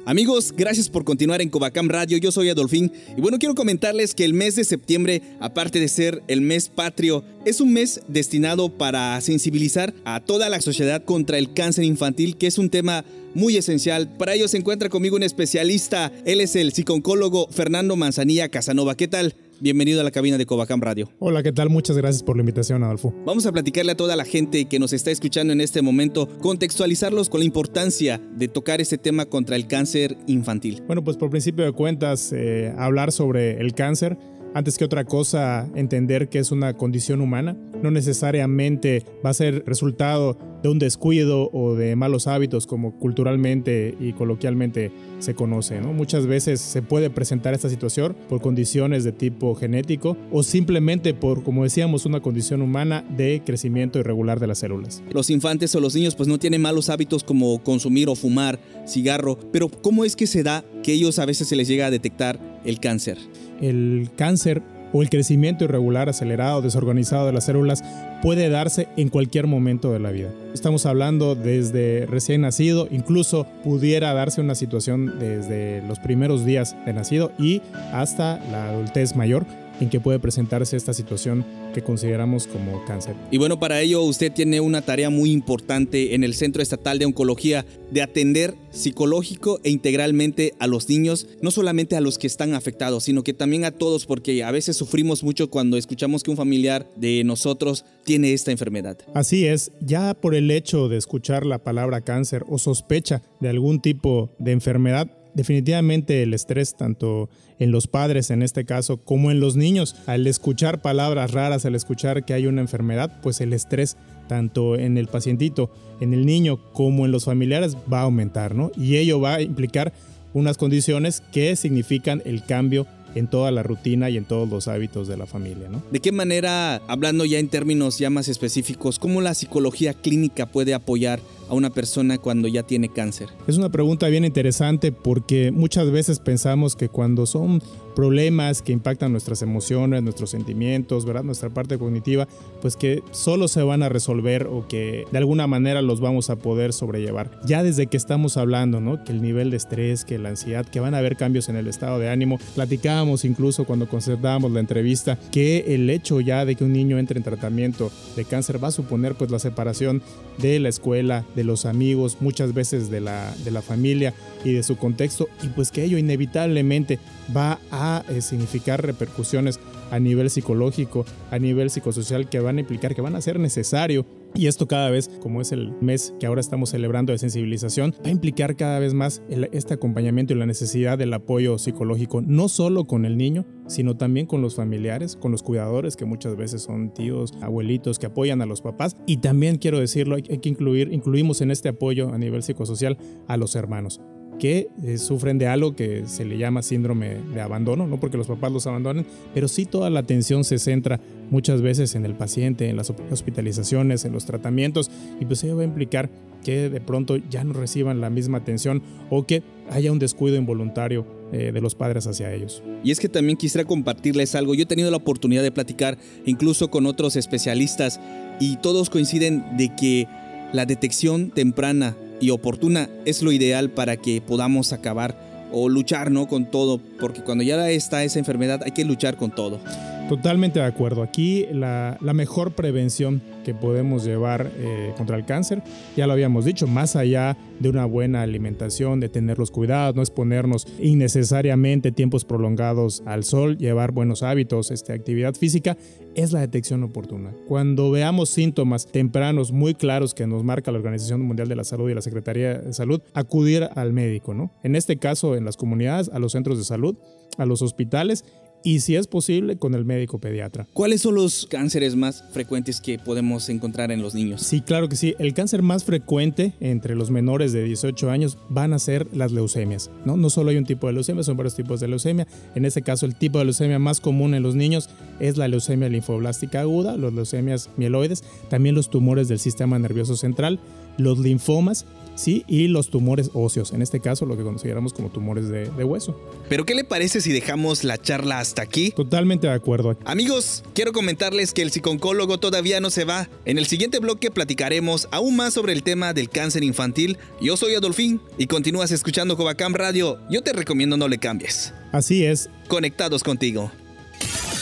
Amigos, 0.07 0.53
gracias 0.55 0.87
por 0.87 1.03
continuar 1.03 1.41
en 1.41 1.49
Covacam 1.49 1.89
Radio. 1.89 2.19
Yo 2.19 2.31
soy 2.31 2.49
Adolfín 2.49 2.91
y 3.17 3.21
bueno, 3.21 3.39
quiero 3.39 3.55
comentarles 3.55 4.13
que 4.13 4.23
el 4.23 4.35
mes 4.35 4.55
de 4.55 4.63
septiembre, 4.63 5.23
aparte 5.39 5.79
de 5.79 5.87
ser 5.87 6.21
el 6.27 6.41
mes 6.41 6.69
patrio, 6.69 7.23
es 7.43 7.59
un 7.59 7.73
mes 7.73 8.01
destinado 8.07 8.69
para 8.69 9.19
sensibilizar 9.21 9.95
a 10.05 10.19
toda 10.19 10.47
la 10.49 10.61
sociedad 10.61 11.03
contra 11.03 11.39
el 11.39 11.53
cáncer 11.55 11.85
infantil, 11.85 12.37
que 12.37 12.45
es 12.45 12.59
un 12.59 12.69
tema 12.69 13.03
muy 13.33 13.57
esencial. 13.57 14.07
Para 14.15 14.35
ello 14.35 14.47
se 14.47 14.57
encuentra 14.57 14.89
conmigo 14.89 15.15
un 15.15 15.23
especialista. 15.23 16.11
Él 16.23 16.39
es 16.39 16.55
el 16.55 16.71
psicólogo 16.71 17.47
Fernando 17.49 17.95
Manzanilla 17.95 18.49
Casanova. 18.49 18.95
¿Qué 18.95 19.07
tal? 19.07 19.35
Bienvenido 19.61 20.01
a 20.01 20.03
la 20.03 20.11
cabina 20.11 20.37
de 20.37 20.45
Covacam 20.45 20.81
Radio. 20.81 21.09
Hola, 21.17 21.41
¿qué 21.41 21.53
tal? 21.53 21.69
Muchas 21.69 21.95
gracias 21.95 22.23
por 22.23 22.35
la 22.35 22.41
invitación, 22.41 22.83
Adolfo. 22.83 23.13
Vamos 23.25 23.45
a 23.45 23.53
platicarle 23.53 23.93
a 23.93 23.95
toda 23.95 24.17
la 24.17 24.25
gente 24.25 24.65
que 24.65 24.79
nos 24.79 24.91
está 24.91 25.11
escuchando 25.11 25.53
en 25.53 25.61
este 25.61 25.81
momento, 25.81 26.27
contextualizarlos 26.39 27.29
con 27.29 27.39
la 27.39 27.45
importancia 27.45 28.21
de 28.35 28.49
tocar 28.49 28.81
este 28.81 28.97
tema 28.97 29.25
contra 29.25 29.55
el 29.55 29.67
cáncer 29.67 30.17
infantil. 30.27 30.83
Bueno, 30.87 31.05
pues 31.05 31.15
por 31.15 31.29
principio 31.29 31.63
de 31.63 31.71
cuentas, 31.71 32.33
eh, 32.33 32.73
hablar 32.77 33.13
sobre 33.13 33.61
el 33.61 33.73
cáncer 33.73 34.17
antes 34.55 34.77
que 34.77 34.85
otra 34.85 35.03
cosa 35.03 35.69
entender 35.75 36.29
que 36.29 36.39
es 36.39 36.49
una 36.49 36.75
condición 36.75 37.19
humana. 37.19 37.57
No 37.83 37.91
necesariamente 37.91 39.03
va 39.23 39.31
a 39.31 39.33
ser 39.33 39.63
resultado 39.67 40.37
de 40.63 40.69
un 40.69 40.79
descuido 40.79 41.51
o 41.51 41.75
de 41.75 41.95
malos 41.97 42.25
hábitos 42.25 42.65
como 42.65 42.97
culturalmente 42.97 43.95
y 43.99 44.13
coloquialmente 44.13 44.93
se 45.19 45.35
conoce. 45.35 45.81
¿no? 45.81 45.91
Muchas 45.91 46.25
veces 46.25 46.61
se 46.61 46.81
puede 46.81 47.09
presentar 47.09 47.53
esta 47.53 47.69
situación 47.69 48.15
por 48.29 48.41
condiciones 48.41 49.03
de 49.03 49.11
tipo 49.11 49.53
genético 49.55 50.17
o 50.31 50.41
simplemente 50.41 51.13
por, 51.13 51.43
como 51.43 51.63
decíamos, 51.63 52.05
una 52.05 52.21
condición 52.21 52.61
humana 52.61 53.03
de 53.15 53.43
crecimiento 53.45 53.99
irregular 53.99 54.39
de 54.39 54.47
las 54.47 54.59
células. 54.59 55.03
Los 55.11 55.29
infantes 55.29 55.75
o 55.75 55.81
los 55.81 55.95
niños 55.95 56.15
pues 56.15 56.29
no 56.29 56.39
tienen 56.39 56.61
malos 56.61 56.89
hábitos 56.89 57.25
como 57.25 57.61
consumir 57.61 58.07
o 58.07 58.15
fumar 58.15 58.57
cigarro, 58.87 59.37
pero 59.51 59.67
¿cómo 59.67 60.05
es 60.05 60.15
que 60.15 60.27
se 60.27 60.43
da 60.43 60.63
que 60.81 60.93
ellos 60.93 61.19
a 61.19 61.25
veces 61.25 61.49
se 61.49 61.57
les 61.57 61.67
llega 61.67 61.87
a 61.87 61.91
detectar 61.91 62.39
el 62.63 62.79
cáncer? 62.79 63.17
El 63.61 64.09
cáncer 64.15 64.61
o 64.93 65.01
el 65.01 65.09
crecimiento 65.09 65.65
irregular, 65.65 66.07
acelerado, 66.07 66.61
desorganizado 66.61 67.25
de 67.25 67.33
las 67.33 67.45
células 67.45 67.83
puede 68.21 68.49
darse 68.49 68.87
en 68.95 69.09
cualquier 69.09 69.45
momento 69.45 69.91
de 69.91 69.99
la 69.99 70.11
vida. 70.11 70.29
Estamos 70.53 70.85
hablando 70.85 71.35
desde 71.35 72.05
recién 72.05 72.41
nacido, 72.41 72.87
incluso 72.89 73.45
pudiera 73.63 74.13
darse 74.13 74.39
una 74.39 74.55
situación 74.55 75.19
desde 75.19 75.81
los 75.87 75.99
primeros 75.99 76.45
días 76.45 76.75
de 76.85 76.93
nacido 76.93 77.31
y 77.37 77.61
hasta 77.91 78.39
la 78.51 78.69
adultez 78.69 79.17
mayor 79.17 79.45
en 79.79 79.89
que 79.89 79.99
puede 79.99 80.19
presentarse 80.19 80.77
esta 80.77 80.93
situación 80.93 81.45
que 81.73 81.81
consideramos 81.81 82.47
como 82.47 82.83
cáncer. 82.85 83.15
Y 83.31 83.37
bueno, 83.37 83.59
para 83.59 83.81
ello 83.81 84.01
usted 84.03 84.31
tiene 84.31 84.59
una 84.59 84.81
tarea 84.81 85.09
muy 85.09 85.31
importante 85.31 86.15
en 86.15 86.23
el 86.23 86.33
Centro 86.33 86.61
Estatal 86.61 86.99
de 86.99 87.05
Oncología 87.05 87.65
de 87.91 88.01
atender 88.01 88.55
psicológico 88.71 89.59
e 89.63 89.69
integralmente 89.69 90.53
a 90.59 90.67
los 90.67 90.89
niños, 90.89 91.27
no 91.41 91.51
solamente 91.51 91.95
a 91.95 92.01
los 92.01 92.17
que 92.17 92.27
están 92.27 92.53
afectados, 92.53 93.03
sino 93.03 93.23
que 93.23 93.33
también 93.33 93.65
a 93.65 93.71
todos, 93.71 94.05
porque 94.05 94.43
a 94.43 94.51
veces 94.51 94.77
sufrimos 94.77 95.23
mucho 95.23 95.49
cuando 95.49 95.77
escuchamos 95.77 96.23
que 96.23 96.31
un 96.31 96.37
familiar 96.37 96.87
de 96.95 97.23
nosotros 97.23 97.85
tiene 98.03 98.33
esta 98.33 98.51
enfermedad. 98.51 98.97
Así 99.13 99.45
es, 99.45 99.71
ya 99.81 100.13
por 100.13 100.35
el 100.35 100.51
hecho 100.51 100.89
de 100.89 100.97
escuchar 100.97 101.45
la 101.45 101.63
palabra 101.63 102.01
cáncer 102.01 102.43
o 102.47 102.57
sospecha 102.57 103.21
de 103.39 103.49
algún 103.49 103.81
tipo 103.81 104.29
de 104.39 104.51
enfermedad, 104.51 105.09
definitivamente 105.35 106.23
el 106.23 106.33
estrés, 106.33 106.75
tanto 106.75 107.29
en 107.59 107.71
los 107.71 107.87
padres 107.87 108.31
en 108.31 108.41
este 108.41 108.65
caso, 108.65 108.97
como 108.97 109.31
en 109.31 109.39
los 109.39 109.55
niños, 109.55 109.95
al 110.07 110.25
escuchar 110.25 110.81
palabras 110.81 111.31
raras, 111.31 111.65
al 111.65 111.75
escuchar 111.75 112.25
que 112.25 112.33
hay 112.33 112.47
una 112.47 112.61
enfermedad, 112.61 113.19
pues 113.21 113.41
el 113.41 113.53
estrés 113.53 113.97
tanto 114.27 114.75
en 114.75 114.97
el 114.97 115.07
pacientito, 115.07 115.71
en 115.99 116.13
el 116.13 116.25
niño, 116.25 116.57
como 116.73 117.05
en 117.05 117.11
los 117.11 117.25
familiares 117.25 117.77
va 117.91 117.99
a 117.99 118.03
aumentar, 118.03 118.55
¿no? 118.55 118.71
Y 118.75 118.97
ello 118.97 119.19
va 119.19 119.35
a 119.35 119.41
implicar 119.41 119.93
unas 120.33 120.57
condiciones 120.57 121.21
que 121.31 121.55
significan 121.55 122.21
el 122.25 122.43
cambio 122.43 122.87
en 123.15 123.27
toda 123.27 123.51
la 123.51 123.63
rutina 123.63 124.09
y 124.09 124.17
en 124.17 124.25
todos 124.25 124.47
los 124.47 124.67
hábitos 124.67 125.07
de 125.07 125.17
la 125.17 125.25
familia. 125.25 125.69
¿no? 125.69 125.81
¿De 125.91 125.99
qué 125.99 126.11
manera, 126.11 126.75
hablando 126.87 127.25
ya 127.25 127.39
en 127.39 127.47
términos 127.47 127.97
ya 127.97 128.09
más 128.09 128.27
específicos, 128.27 128.99
cómo 128.99 129.21
la 129.21 129.33
psicología 129.33 129.93
clínica 129.93 130.45
puede 130.45 130.73
apoyar 130.73 131.19
a 131.49 131.53
una 131.53 131.69
persona 131.69 132.17
cuando 132.17 132.47
ya 132.47 132.63
tiene 132.63 132.89
cáncer? 132.89 133.29
Es 133.47 133.57
una 133.57 133.69
pregunta 133.69 134.07
bien 134.09 134.25
interesante 134.25 134.91
porque 134.91 135.51
muchas 135.51 135.89
veces 135.91 136.19
pensamos 136.19 136.75
que 136.75 136.89
cuando 136.89 137.25
son 137.25 137.61
problemas 137.95 138.61
que 138.61 138.71
impactan 138.71 139.11
nuestras 139.11 139.41
emociones, 139.41 140.03
nuestros 140.03 140.29
sentimientos, 140.29 141.05
¿verdad? 141.05 141.23
Nuestra 141.23 141.49
parte 141.49 141.77
cognitiva, 141.77 142.27
pues 142.61 142.75
que 142.75 143.01
solo 143.11 143.47
se 143.47 143.63
van 143.63 143.83
a 143.83 143.89
resolver 143.89 144.47
o 144.47 144.67
que 144.67 145.05
de 145.11 145.17
alguna 145.17 145.47
manera 145.47 145.81
los 145.81 146.01
vamos 146.01 146.29
a 146.29 146.35
poder 146.35 146.73
sobrellevar. 146.73 147.31
Ya 147.45 147.63
desde 147.63 147.87
que 147.87 147.97
estamos 147.97 148.37
hablando, 148.37 148.81
¿no? 148.81 149.03
Que 149.03 149.11
el 149.11 149.21
nivel 149.21 149.51
de 149.51 149.57
estrés, 149.57 150.05
que 150.05 150.19
la 150.19 150.29
ansiedad, 150.29 150.65
que 150.65 150.79
van 150.79 150.93
a 150.93 150.99
haber 150.99 151.15
cambios 151.15 151.49
en 151.49 151.55
el 151.55 151.67
estado 151.67 151.99
de 151.99 152.09
ánimo. 152.09 152.39
Platicábamos 152.53 153.25
incluso 153.25 153.65
cuando 153.65 153.87
concertábamos 153.87 154.51
la 154.51 154.59
entrevista 154.59 155.17
que 155.31 155.73
el 155.75 155.89
hecho 155.89 156.19
ya 156.21 156.45
de 156.45 156.55
que 156.55 156.63
un 156.63 156.73
niño 156.73 156.99
entre 156.99 157.17
en 157.17 157.23
tratamiento 157.23 157.91
de 158.15 158.25
cáncer 158.25 158.63
va 158.63 158.67
a 158.69 158.71
suponer 158.71 159.15
pues 159.15 159.31
la 159.31 159.39
separación 159.39 160.01
de 160.37 160.59
la 160.59 160.69
escuela, 160.69 161.25
de 161.35 161.43
los 161.43 161.65
amigos, 161.65 162.17
muchas 162.19 162.53
veces 162.53 162.89
de 162.89 162.99
la, 162.99 163.33
de 163.43 163.51
la 163.51 163.61
familia 163.61 164.13
y 164.43 164.53
de 164.53 164.63
su 164.63 164.75
contexto, 164.77 165.27
y 165.43 165.47
pues 165.47 165.71
que 165.71 165.83
ello 165.83 165.97
inevitablemente 165.97 166.99
va 167.35 167.59
a 167.71 167.84
eh, 168.09 168.21
significar 168.21 168.85
repercusiones 168.85 169.59
a 169.91 169.99
nivel 169.99 170.29
psicológico, 170.29 171.05
a 171.31 171.39
nivel 171.39 171.69
psicosocial 171.69 172.29
que 172.29 172.39
van 172.39 172.57
a 172.57 172.61
implicar 172.61 172.95
que 172.95 173.01
van 173.01 173.15
a 173.15 173.21
ser 173.21 173.39
necesario 173.39 174.05
y 174.37 174.47
esto 174.47 174.67
cada 174.67 174.89
vez, 174.89 175.09
como 175.21 175.39
es 175.39 175.53
el 175.53 175.71
mes 175.79 176.13
que 176.19 176.25
ahora 176.25 176.41
estamos 176.41 176.69
celebrando 176.69 177.13
de 177.13 177.17
sensibilización, 177.17 177.95
va 178.05 178.09
a 178.09 178.11
implicar 178.11 178.57
cada 178.57 178.79
vez 178.79 178.93
más 178.93 179.21
este 179.29 179.73
acompañamiento 179.73 180.33
y 180.33 180.37
la 180.37 180.45
necesidad 180.45 180.97
del 180.97 181.13
apoyo 181.13 181.57
psicológico, 181.57 182.21
no 182.21 182.49
solo 182.49 182.85
con 182.85 183.05
el 183.05 183.17
niño, 183.17 183.45
sino 183.67 183.95
también 183.95 184.25
con 184.25 184.41
los 184.41 184.55
familiares, 184.55 185.15
con 185.15 185.31
los 185.31 185.41
cuidadores, 185.41 185.95
que 185.95 186.03
muchas 186.03 186.35
veces 186.35 186.63
son 186.63 186.93
tíos, 186.93 187.33
abuelitos 187.41 187.97
que 187.97 188.07
apoyan 188.07 188.41
a 188.41 188.45
los 188.45 188.61
papás. 188.61 188.97
Y 189.05 189.17
también 189.17 189.57
quiero 189.57 189.79
decirlo, 189.79 190.15
hay 190.15 190.23
que 190.23 190.49
incluir, 190.49 190.91
incluimos 190.91 191.39
en 191.39 191.51
este 191.51 191.69
apoyo 191.69 192.13
a 192.13 192.17
nivel 192.17 192.43
psicosocial 192.43 192.97
a 193.27 193.37
los 193.37 193.55
hermanos 193.55 194.01
que 194.39 194.67
eh, 194.83 194.97
sufren 194.97 195.37
de 195.37 195.47
algo 195.47 195.75
que 195.75 196.03
se 196.07 196.25
le 196.25 196.37
llama 196.37 196.61
síndrome 196.61 197.15
de 197.33 197.41
abandono, 197.41 197.87
no 197.87 197.99
porque 197.99 198.17
los 198.17 198.27
papás 198.27 198.51
los 198.51 198.67
abandonen, 198.67 199.05
pero 199.33 199.47
sí 199.47 199.65
toda 199.65 199.89
la 199.89 200.01
atención 200.01 200.43
se 200.43 200.59
centra 200.59 200.99
muchas 201.29 201.61
veces 201.61 201.95
en 201.95 202.05
el 202.05 202.15
paciente, 202.15 202.69
en 202.69 202.75
las 202.75 202.91
hospitalizaciones, 203.11 204.05
en 204.05 204.11
los 204.11 204.25
tratamientos, 204.25 204.91
y 205.19 205.25
pues 205.25 205.43
ello 205.43 205.57
va 205.57 205.61
a 205.61 205.65
implicar 205.65 206.09
que 206.43 206.69
de 206.69 206.79
pronto 206.79 207.17
ya 207.17 207.43
no 207.43 207.53
reciban 207.53 208.01
la 208.01 208.11
misma 208.11 208.37
atención 208.37 208.83
o 209.09 209.25
que 209.25 209.41
haya 209.71 209.91
un 209.91 209.97
descuido 209.97 210.37
involuntario 210.37 211.05
eh, 211.33 211.51
de 211.51 211.59
los 211.59 211.73
padres 211.73 212.05
hacia 212.05 212.31
ellos. 212.31 212.61
Y 212.83 212.91
es 212.91 212.99
que 212.99 213.09
también 213.09 213.35
quisiera 213.35 213.65
compartirles 213.65 214.35
algo. 214.35 214.53
Yo 214.53 214.63
he 214.63 214.67
tenido 214.67 214.91
la 214.91 214.97
oportunidad 214.97 215.41
de 215.41 215.51
platicar 215.51 215.97
incluso 216.25 216.69
con 216.69 216.85
otros 216.85 217.15
especialistas 217.15 217.99
y 218.39 218.57
todos 218.57 218.91
coinciden 218.91 219.57
de 219.57 219.75
que 219.75 220.07
la 220.53 220.67
detección 220.67 221.31
temprana 221.31 221.97
y 222.19 222.29
oportuna 222.29 222.89
es 223.05 223.21
lo 223.21 223.31
ideal 223.31 223.69
para 223.69 223.97
que 223.97 224.21
podamos 224.21 224.73
acabar 224.73 225.15
o 225.51 225.69
luchar 225.69 226.11
¿no? 226.11 226.27
con 226.27 226.49
todo, 226.49 226.79
porque 226.99 227.21
cuando 227.21 227.43
ya 227.43 227.69
está 227.69 228.03
esa 228.03 228.19
enfermedad 228.19 228.61
hay 228.63 228.71
que 228.71 228.85
luchar 228.85 229.15
con 229.15 229.31
todo. 229.31 229.59
Totalmente 230.09 230.59
de 230.59 230.65
acuerdo. 230.65 231.01
Aquí 231.01 231.47
la, 231.51 231.97
mejor 232.13 232.51
prevención 232.51 233.23
que 233.43 233.55
podemos 233.55 234.05
llevar 234.05 234.51
eh, 234.55 234.93
contra 234.95 235.17
el 235.17 235.25
cáncer, 235.25 235.63
ya 235.97 236.05
lo 236.05 236.13
habíamos 236.13 236.45
dicho, 236.45 236.67
más 236.67 236.95
allá 236.95 237.35
de 237.59 237.69
una 237.69 237.85
buena 237.85 238.21
alimentación, 238.21 238.99
de 238.99 239.09
tener 239.09 239.39
los 239.39 239.49
cuidados, 239.49 239.95
no 239.95 240.03
exponernos 240.03 240.67
innecesariamente 240.79 241.91
tiempos 241.91 242.23
prolongados 242.23 243.01
al 243.07 243.23
sol, 243.23 243.57
llevar 243.57 243.93
buenos 243.93 244.21
hábitos, 244.21 244.69
este, 244.69 244.93
actividad 244.93 245.33
física, 245.33 245.75
es 246.13 246.31
la 246.31 246.39
detección 246.41 246.83
oportuna. 246.83 247.31
Cuando 247.47 247.89
veamos 247.89 248.29
síntomas 248.29 248.85
tempranos 248.85 249.51
muy 249.51 249.73
claros 249.73 250.13
que 250.13 250.27
nos 250.27 250.43
marca 250.43 250.71
la 250.71 250.77
Organización 250.77 251.21
Mundial 251.21 251.47
de 251.47 251.55
la 251.55 251.63
Salud 251.63 251.89
y 251.89 251.95
la 251.95 252.01
Secretaría 252.01 252.59
de 252.59 252.73
Salud, 252.73 253.01
acudir 253.15 253.67
al 253.75 253.91
médico, 253.91 254.35
¿no? 254.35 254.51
En 254.63 254.75
este 254.75 254.97
caso, 254.97 255.35
en 255.35 255.45
las 255.45 255.57
comunidades, 255.57 256.09
a 256.13 256.19
los 256.19 256.33
centros 256.33 256.59
de 256.59 256.63
salud, 256.63 256.95
a 257.37 257.45
los 257.45 257.61
hospitales 257.61 258.23
y 258.65 258.79
si 258.79 258.95
es 258.95 259.05
posible 259.05 259.57
con 259.57 259.75
el 259.75 259.85
médico 259.85 260.19
pediatra. 260.19 260.67
¿Cuáles 260.73 261.01
son 261.01 261.13
los 261.13 261.45
cánceres 261.45 261.95
más 261.95 262.23
frecuentes 262.31 262.81
que 262.81 262.97
podemos 262.97 263.47
encontrar 263.47 263.91
en 263.91 264.01
los 264.01 264.15
niños? 264.15 264.41
Sí, 264.41 264.61
claro 264.61 264.89
que 264.89 264.95
sí. 264.95 265.13
El 265.19 265.35
cáncer 265.35 265.61
más 265.61 265.83
frecuente 265.83 266.53
entre 266.59 266.95
los 266.95 267.11
menores 267.11 267.53
de 267.53 267.63
18 267.63 268.09
años 268.09 268.39
van 268.49 268.73
a 268.73 268.79
ser 268.79 269.07
las 269.13 269.31
leucemias. 269.31 269.91
No, 270.03 270.17
no 270.17 270.31
solo 270.31 270.49
hay 270.49 270.57
un 270.57 270.65
tipo 270.65 270.87
de 270.87 270.93
leucemia, 270.93 271.23
son 271.23 271.37
varios 271.37 271.55
tipos 271.55 271.79
de 271.79 271.87
leucemia. 271.87 272.27
En 272.55 272.65
este 272.65 272.81
caso, 272.81 273.05
el 273.05 273.15
tipo 273.15 273.37
de 273.37 273.45
leucemia 273.45 273.77
más 273.77 274.01
común 274.01 274.33
en 274.33 274.41
los 274.41 274.55
niños 274.55 274.89
es 275.19 275.37
la 275.37 275.47
leucemia 275.47 275.87
linfoblástica 275.87 276.61
aguda, 276.61 276.97
las 276.97 277.13
leucemias 277.13 277.69
mieloides, 277.77 278.23
también 278.49 278.73
los 278.73 278.89
tumores 278.89 279.27
del 279.27 279.37
sistema 279.37 279.77
nervioso 279.77 280.15
central, 280.15 280.59
los 280.97 281.19
linfomas 281.19 281.85
¿sí? 282.15 282.43
Y 282.47 282.67
los 282.67 282.89
tumores 282.89 283.29
óseos, 283.33 283.71
en 283.73 283.81
este 283.81 283.99
caso 283.99 284.25
lo 284.25 284.35
que 284.37 284.43
consideramos 284.43 284.93
como 284.93 285.09
tumores 285.09 285.49
de, 285.49 285.65
hueso. 285.83 286.19
Pero 286.49 286.65
¿qué 286.65 286.73
le 286.73 286.83
parece 286.83 287.21
si 287.21 287.31
dejamos 287.31 287.83
la 287.83 287.97
charla 287.97 288.39
hasta 288.39 288.61
aquí? 288.61 288.91
Totalmente 288.91 289.47
de 289.47 289.53
acuerdo. 289.53 289.95
Amigos, 290.05 290.63
quiero 290.73 290.93
comentarles 290.93 291.53
que 291.53 291.61
el 291.61 291.69
psiconcólogo 291.69 292.39
todavía 292.39 292.79
no 292.79 292.89
se 292.89 293.03
va. 293.03 293.29
En 293.45 293.57
el 293.57 293.67
siguiente 293.67 293.99
bloque 293.99 294.31
platicaremos 294.31 295.07
aún 295.11 295.35
más 295.35 295.53
sobre 295.53 295.73
el 295.73 295.83
tema 295.83 296.13
del 296.13 296.29
cáncer 296.29 296.63
infantil. 296.63 297.17
Yo 297.39 297.57
soy 297.57 297.75
Adolfín 297.75 298.19
y 298.37 298.47
continúas 298.47 298.91
escuchando 298.91 299.37
Covacam 299.37 299.73
Radio. 299.73 300.17
Yo 300.29 300.41
te 300.41 300.53
recomiendo 300.53 300.97
no 300.97 301.07
le 301.07 301.19
cambies. 301.19 301.73
Así 301.91 302.25
es. 302.25 302.49
Conectados 302.67 303.23
contigo. 303.23 303.71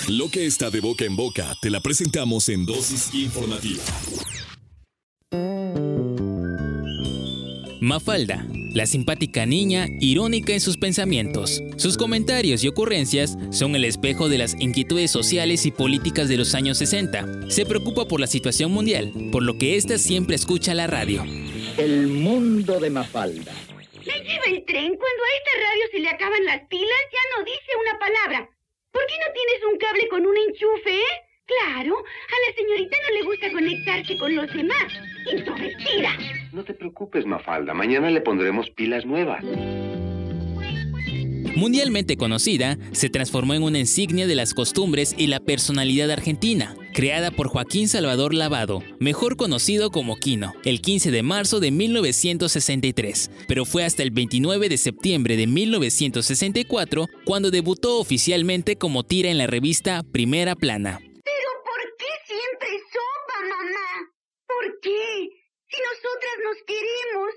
Lo 0.10 0.30
que 0.30 0.46
está 0.46 0.70
de 0.70 0.82
boca 0.82 1.06
en 1.06 1.16
boca 1.16 1.56
te 1.62 1.70
la 1.70 1.80
presentamos 1.80 2.50
en 2.50 2.66
dosis 2.66 3.14
informativa. 3.14 3.84
Mafalda, 7.84 8.48
la 8.74 8.86
simpática 8.86 9.46
niña 9.46 9.88
irónica 10.00 10.54
en 10.54 10.62
sus 10.62 10.78
pensamientos. 10.78 11.62
Sus 11.76 11.98
comentarios 11.98 12.64
y 12.64 12.70
ocurrencias 12.70 13.38
son 13.52 13.76
el 13.76 13.84
espejo 13.84 14.30
de 14.30 14.38
las 14.38 14.56
inquietudes 14.58 15.12
sociales 15.12 15.66
y 15.66 15.72
políticas 15.72 16.30
de 16.30 16.38
los 16.38 16.56
años 16.56 16.78
60. 16.78 17.52
Se 17.52 17.66
preocupa 17.66 18.08
por 18.08 18.22
la 18.22 18.28
situación 18.28 18.72
mundial, 18.72 19.12
por 19.34 19.44
lo 19.44 19.58
que 19.58 19.76
ésta 19.76 19.98
siempre 19.98 20.38
escucha 20.38 20.74
la 20.74 20.88
radio. 20.88 21.26
El 21.78 22.08
mundo 22.08 22.80
de 22.80 22.90
Mafalda. 22.90 23.52
Me 24.06 24.14
lleva 24.14 24.46
el 24.48 24.64
tren 24.64 24.96
cuando 24.96 25.24
a 25.24 25.36
esta 25.38 25.52
radio 25.60 25.84
se 25.92 26.00
le 26.00 26.08
acaban 26.08 26.46
las 26.46 26.66
pilas, 26.70 27.04
ya 27.12 27.38
no 27.38 27.44
dice 27.44 27.72
una 27.82 28.00
palabra. 28.00 28.50
¿Por 28.92 29.02
qué 29.08 29.14
no 29.28 29.34
tienes 29.34 29.74
un 29.74 29.78
cable 29.78 30.08
con 30.08 30.26
un 30.26 30.38
enchufe, 30.38 30.96
eh? 30.96 31.33
Claro, 31.60 31.96
a 31.98 32.50
la 32.50 32.56
señorita 32.56 32.98
no 33.08 33.16
le 33.16 33.24
gusta 33.24 33.52
conectarse 33.52 34.18
con 34.18 34.36
los 34.36 34.52
demás. 34.54 34.88
¡Introvertida! 35.32 36.12
No 36.52 36.64
te 36.64 36.74
preocupes, 36.74 37.26
Mafalda. 37.26 37.74
Mañana 37.74 38.10
le 38.10 38.22
pondremos 38.22 38.70
pilas 38.72 39.06
nuevas. 39.06 39.44
Mundialmente 41.56 42.18
conocida, 42.18 42.80
se 42.94 43.10
transformó 43.10 43.54
en 43.54 43.62
una 43.62 43.78
insignia 43.78 44.26
de 44.26 44.34
las 44.34 44.56
costumbres 44.56 45.14
y 45.18 45.28
la 45.28 45.40
personalidad 45.40 46.10
argentina, 46.10 46.76
creada 46.94 47.30
por 47.30 47.48
Joaquín 47.48 47.88
Salvador 47.88 48.34
Lavado, 48.34 48.82
mejor 49.00 49.38
conocido 49.38 49.92
como 49.92 50.16
Quino, 50.16 50.54
el 50.66 50.82
15 50.82 51.12
de 51.12 51.22
marzo 51.22 51.60
de 51.60 51.70
1963, 51.70 53.30
pero 53.48 53.66
fue 53.66 53.86
hasta 53.86 54.02
el 54.02 54.10
29 54.10 54.68
de 54.68 54.78
septiembre 54.78 55.38
de 55.38 55.46
1964 55.46 57.08
cuando 57.24 57.52
debutó 57.52 58.00
oficialmente 58.00 58.76
como 58.76 59.04
tira 59.04 59.30
en 59.30 59.38
la 59.38 59.46
revista 59.46 60.02
Primera 60.12 60.56
Plana. 60.56 61.02
Qué? 64.84 65.30
Si 65.70 65.78
nosotras 65.82 66.36
nos 66.44 66.58
queremos, 66.68 67.30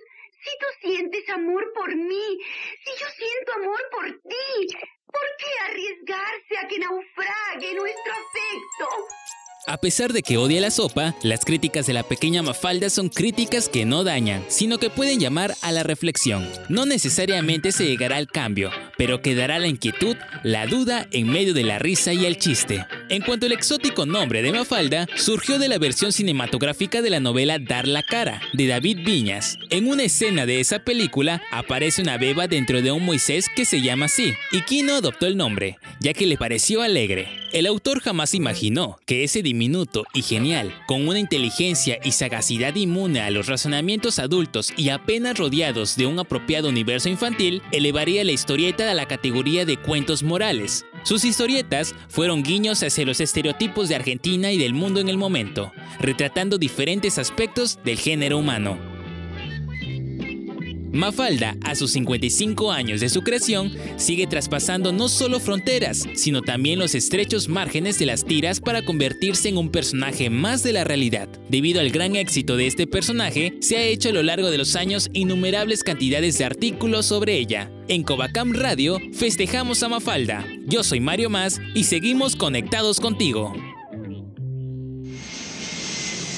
si 0.44 0.50
tú 0.60 0.66
sientes 0.88 1.28
amor 1.30 1.72
por 1.74 1.94
mí, 1.94 2.38
si 2.84 2.90
yo 3.00 3.06
siento 3.16 3.52
amor 3.54 3.80
por 3.90 4.04
ti, 4.06 4.76
¿por 5.06 5.26
qué 5.38 5.50
arriesgarse 5.70 6.58
a 6.62 6.68
que 6.68 6.78
naufrague 6.78 7.74
nuestro 7.74 8.12
afecto? 8.12 9.06
A 9.68 9.78
pesar 9.78 10.12
de 10.12 10.22
que 10.22 10.36
odia 10.36 10.60
la 10.60 10.70
sopa, 10.70 11.16
las 11.24 11.44
críticas 11.44 11.86
de 11.86 11.92
la 11.92 12.04
pequeña 12.04 12.40
Mafalda 12.40 12.88
son 12.88 13.08
críticas 13.08 13.68
que 13.68 13.84
no 13.84 14.04
dañan, 14.04 14.44
sino 14.46 14.78
que 14.78 14.90
pueden 14.90 15.18
llamar 15.18 15.54
a 15.60 15.72
la 15.72 15.82
reflexión. 15.82 16.48
No 16.68 16.86
necesariamente 16.86 17.72
se 17.72 17.84
llegará 17.84 18.16
al 18.16 18.28
cambio, 18.28 18.70
pero 18.96 19.22
quedará 19.22 19.58
la 19.58 19.66
inquietud, 19.66 20.16
la 20.44 20.68
duda 20.68 21.08
en 21.10 21.26
medio 21.28 21.52
de 21.52 21.64
la 21.64 21.80
risa 21.80 22.12
y 22.12 22.26
el 22.26 22.38
chiste. 22.38 22.86
En 23.08 23.22
cuanto 23.22 23.46
al 23.46 23.52
exótico 23.52 24.04
nombre 24.04 24.42
de 24.42 24.50
Mafalda, 24.50 25.06
surgió 25.14 25.60
de 25.60 25.68
la 25.68 25.78
versión 25.78 26.10
cinematográfica 26.10 27.02
de 27.02 27.10
la 27.10 27.20
novela 27.20 27.60
Dar 27.60 27.86
la 27.86 28.02
cara, 28.02 28.40
de 28.52 28.66
David 28.66 29.04
Viñas. 29.04 29.58
En 29.70 29.86
una 29.86 30.02
escena 30.02 30.44
de 30.44 30.58
esa 30.58 30.80
película 30.80 31.40
aparece 31.52 32.02
una 32.02 32.18
beba 32.18 32.48
dentro 32.48 32.82
de 32.82 32.90
un 32.90 33.04
Moisés 33.04 33.46
que 33.54 33.64
se 33.64 33.80
llama 33.80 34.06
así, 34.06 34.34
y 34.50 34.62
Kino 34.62 34.96
adoptó 34.96 35.26
el 35.26 35.36
nombre, 35.36 35.78
ya 36.00 36.14
que 36.14 36.26
le 36.26 36.36
pareció 36.36 36.82
alegre. 36.82 37.28
El 37.52 37.66
autor 37.66 38.00
jamás 38.00 38.34
imaginó 38.34 38.98
que 39.06 39.22
ese 39.22 39.40
diminuto 39.40 40.04
y 40.12 40.22
genial, 40.22 40.74
con 40.88 41.06
una 41.06 41.20
inteligencia 41.20 42.00
y 42.02 42.10
sagacidad 42.10 42.74
inmune 42.74 43.20
a 43.20 43.30
los 43.30 43.46
razonamientos 43.46 44.18
adultos 44.18 44.72
y 44.76 44.88
apenas 44.88 45.38
rodeados 45.38 45.96
de 45.96 46.06
un 46.06 46.18
apropiado 46.18 46.68
universo 46.68 47.08
infantil, 47.08 47.62
elevaría 47.70 48.24
la 48.24 48.32
historieta 48.32 48.90
a 48.90 48.94
la 48.94 49.06
categoría 49.06 49.64
de 49.64 49.76
cuentos 49.76 50.24
morales. 50.24 50.84
Sus 51.06 51.24
historietas 51.24 51.94
fueron 52.08 52.42
guiños 52.42 52.82
hacia 52.82 53.06
los 53.06 53.20
estereotipos 53.20 53.88
de 53.88 53.94
Argentina 53.94 54.50
y 54.50 54.58
del 54.58 54.74
mundo 54.74 54.98
en 54.98 55.08
el 55.08 55.16
momento, 55.16 55.72
retratando 56.00 56.58
diferentes 56.58 57.16
aspectos 57.18 57.78
del 57.84 57.96
género 57.96 58.38
humano. 58.38 58.95
Mafalda, 60.96 61.56
a 61.62 61.74
sus 61.74 61.92
55 61.92 62.72
años 62.72 63.00
de 63.00 63.08
su 63.08 63.22
creación, 63.22 63.72
sigue 63.96 64.26
traspasando 64.26 64.92
no 64.92 65.08
solo 65.08 65.40
fronteras, 65.40 66.04
sino 66.14 66.42
también 66.42 66.78
los 66.78 66.94
estrechos 66.94 67.48
márgenes 67.48 67.98
de 67.98 68.06
las 68.06 68.24
tiras 68.24 68.60
para 68.60 68.82
convertirse 68.82 69.48
en 69.48 69.58
un 69.58 69.70
personaje 69.70 70.30
más 70.30 70.62
de 70.62 70.72
la 70.72 70.84
realidad. 70.84 71.28
Debido 71.48 71.80
al 71.80 71.90
gran 71.90 72.16
éxito 72.16 72.56
de 72.56 72.66
este 72.66 72.86
personaje, 72.86 73.54
se 73.60 73.76
ha 73.76 73.82
hecho 73.82 74.08
a 74.08 74.12
lo 74.12 74.22
largo 74.22 74.50
de 74.50 74.58
los 74.58 74.76
años 74.76 75.08
innumerables 75.12 75.84
cantidades 75.84 76.38
de 76.38 76.44
artículos 76.44 77.06
sobre 77.06 77.36
ella. 77.38 77.70
En 77.88 78.02
Covacam 78.02 78.52
Radio 78.52 78.98
festejamos 79.12 79.82
a 79.82 79.88
Mafalda. 79.88 80.44
Yo 80.66 80.82
soy 80.82 81.00
Mario 81.00 81.30
Más 81.30 81.60
y 81.74 81.84
seguimos 81.84 82.36
conectados 82.36 83.00
contigo. 83.00 83.54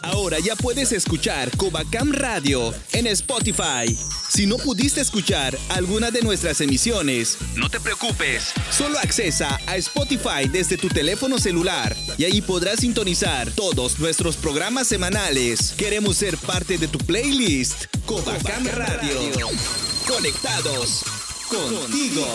Ahora 0.02 0.38
ya 0.38 0.56
puedes 0.56 0.92
escuchar 0.92 1.54
Covacam 1.56 2.12
Radio 2.12 2.72
en 2.92 3.06
Spotify. 3.08 3.94
Si 4.30 4.46
no 4.46 4.56
pudiste 4.56 5.00
escuchar 5.02 5.56
alguna 5.68 6.10
de 6.10 6.22
nuestras 6.22 6.60
emisiones, 6.62 7.36
no 7.54 7.68
te 7.68 7.80
preocupes. 7.80 8.52
Solo 8.70 8.98
accesa 8.98 9.60
a 9.66 9.76
Spotify 9.76 10.48
desde 10.50 10.78
tu 10.78 10.88
teléfono 10.88 11.38
celular 11.38 11.94
y 12.16 12.24
ahí 12.24 12.40
podrás 12.40 12.80
sintonizar 12.80 13.50
todos 13.50 13.98
nuestros 13.98 14.36
programas 14.36 14.86
semanales. 14.86 15.74
Queremos 15.76 16.16
ser 16.16 16.38
parte 16.38 16.78
de 16.78 16.88
tu 16.88 16.98
playlist. 16.98 17.86
Covacam 18.06 18.66
Radio. 18.68 19.48
Conectados 20.06 21.02
contigo. 21.48 22.26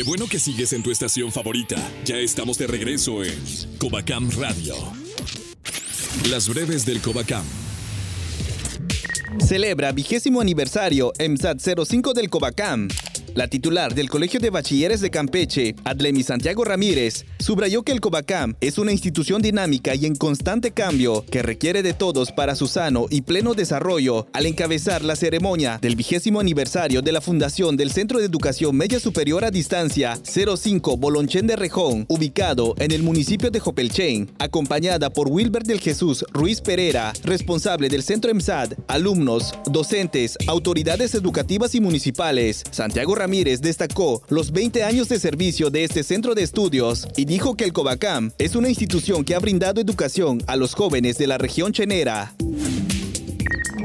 Qué 0.00 0.04
bueno 0.04 0.26
que 0.26 0.38
sigues 0.38 0.72
en 0.72 0.82
tu 0.82 0.90
estación 0.90 1.30
favorita. 1.30 1.76
Ya 2.06 2.16
estamos 2.16 2.56
de 2.56 2.66
regreso 2.66 3.22
en 3.22 3.38
Covacam 3.76 4.30
Radio. 4.30 4.74
Las 6.30 6.48
breves 6.48 6.86
del 6.86 7.02
Covacam. 7.02 7.44
Celebra 9.46 9.92
vigésimo 9.92 10.40
aniversario 10.40 11.12
EMSAT 11.18 11.60
05 11.84 12.14
del 12.14 12.30
Covacam. 12.30 12.88
La 13.34 13.46
titular 13.46 13.94
del 13.94 14.10
Colegio 14.10 14.40
de 14.40 14.50
Bachilleres 14.50 15.00
de 15.00 15.10
Campeche, 15.10 15.76
Adlemi 15.84 16.24
Santiago 16.24 16.64
Ramírez, 16.64 17.24
subrayó 17.38 17.84
que 17.84 17.92
el 17.92 18.00
Covacam 18.00 18.56
es 18.60 18.76
una 18.76 18.90
institución 18.90 19.40
dinámica 19.40 19.94
y 19.94 20.06
en 20.06 20.16
constante 20.16 20.72
cambio 20.72 21.24
que 21.30 21.42
requiere 21.42 21.82
de 21.82 21.94
todos 21.94 22.32
para 22.32 22.56
su 22.56 22.66
sano 22.66 23.06
y 23.08 23.22
pleno 23.22 23.54
desarrollo 23.54 24.26
al 24.32 24.46
encabezar 24.46 25.04
la 25.04 25.14
ceremonia 25.14 25.78
del 25.80 25.94
vigésimo 25.94 26.40
aniversario 26.40 27.02
de 27.02 27.12
la 27.12 27.20
fundación 27.20 27.76
del 27.76 27.92
Centro 27.92 28.18
de 28.18 28.26
Educación 28.26 28.76
Media 28.76 28.98
Superior 28.98 29.44
a 29.44 29.52
Distancia 29.52 30.18
05 30.24 30.96
Bolonchen 30.96 31.46
de 31.46 31.56
Rejón, 31.56 32.06
ubicado 32.08 32.74
en 32.78 32.90
el 32.90 33.02
municipio 33.04 33.50
de 33.50 33.60
Jopelchen, 33.60 34.30
acompañada 34.40 35.10
por 35.10 35.28
Wilber 35.28 35.62
del 35.62 35.80
Jesús 35.80 36.24
Ruiz 36.32 36.60
Pereira, 36.60 37.12
responsable 37.22 37.88
del 37.88 38.02
Centro 38.02 38.30
EMSAD, 38.30 38.72
alumnos, 38.88 39.54
docentes, 39.66 40.36
autoridades 40.48 41.14
educativas 41.14 41.74
y 41.76 41.80
municipales. 41.80 42.64
Santiago 42.70 43.19
Ramírez 43.20 43.60
destacó 43.60 44.22
los 44.30 44.50
20 44.50 44.82
años 44.82 45.10
de 45.10 45.18
servicio 45.18 45.68
de 45.68 45.84
este 45.84 46.02
centro 46.02 46.34
de 46.34 46.42
estudios 46.42 47.06
y 47.16 47.26
dijo 47.26 47.54
que 47.54 47.64
el 47.64 47.72
Covacam 47.74 48.32
es 48.38 48.56
una 48.56 48.70
institución 48.70 49.24
que 49.24 49.34
ha 49.34 49.38
brindado 49.38 49.80
educación 49.80 50.42
a 50.46 50.56
los 50.56 50.74
jóvenes 50.74 51.18
de 51.18 51.26
la 51.26 51.36
región 51.36 51.72
chenera. 51.72 52.34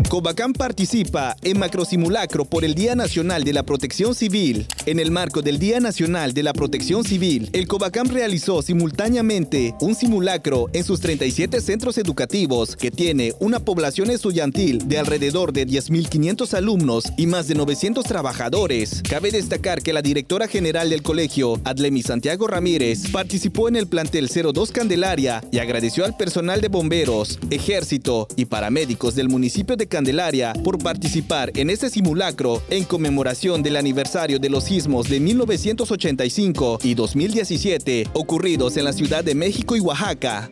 Covacam 0.10 0.54
participa 0.54 1.36
en 1.42 1.58
macrosimulacro 1.58 2.46
por 2.46 2.64
el 2.64 2.76
Día 2.76 2.96
Nacional 2.96 3.44
de 3.44 3.54
la 3.54 3.64
Protección 3.64 4.14
Civil. 4.14 4.68
En 4.86 5.00
el 5.00 5.10
marco 5.10 5.42
del 5.42 5.58
Día 5.58 5.80
Nacional 5.80 6.34
de 6.34 6.44
la 6.44 6.54
Protección 6.54 7.04
Civil, 7.04 7.50
el 7.54 7.68
Covacam 7.68 8.08
realizó 8.08 8.62
simultáneamente 8.62 9.74
un 9.82 9.96
simulacro 9.96 10.70
en 10.74 10.84
sus 10.84 11.02
37 11.02 11.60
centros 11.60 11.98
educativos 11.98 12.76
que 12.76 12.92
tiene 12.92 13.34
una 13.40 13.60
población 13.60 14.12
estudiantil 14.12 14.88
de 14.88 15.00
alrededor 15.00 15.52
de 15.54 15.66
10.500 15.66 16.54
alumnos 16.54 17.06
y 17.18 17.26
más 17.26 17.48
de 17.48 17.56
900 17.56 18.06
trabajadores. 18.06 19.02
Cabe 19.10 19.32
destacar 19.32 19.82
que 19.82 19.92
la 19.92 20.04
directora 20.04 20.48
general 20.48 20.92
del 20.92 21.02
colegio, 21.02 21.60
Adlemi 21.64 22.04
Santiago 22.04 22.46
Ramírez, 22.48 23.10
participó 23.12 23.70
en 23.70 23.76
el 23.76 23.88
plantel 23.88 24.30
02 24.30 24.72
Candelaria 24.72 25.44
y 25.52 25.58
agradeció 25.58 26.06
al 26.06 26.16
personal 26.16 26.62
de 26.62 26.68
bomberos, 26.68 27.40
ejército 27.50 28.28
y 28.36 28.46
paramédicos 28.46 29.16
del 29.16 29.30
municipio 29.30 29.76
de 29.76 29.88
Candelaria 29.96 30.52
por 30.62 30.78
participar 30.78 31.54
en 31.56 31.70
este 31.70 31.90
simulacro 31.90 32.62
en 32.70 32.84
conmemoración 32.84 33.64
del 33.64 33.78
aniversario 33.78 34.40
de 34.40 34.50
los 34.50 34.66
sismos 34.66 35.08
de 35.08 35.22
1985 35.22 36.80
y 36.84 36.96
2017 36.96 38.10
ocurridos 38.12 38.76
en 38.76 38.84
la 38.84 38.92
Ciudad 38.92 39.24
de 39.24 39.36
México 39.36 39.78
y 39.78 39.80
Oaxaca. 39.80 40.52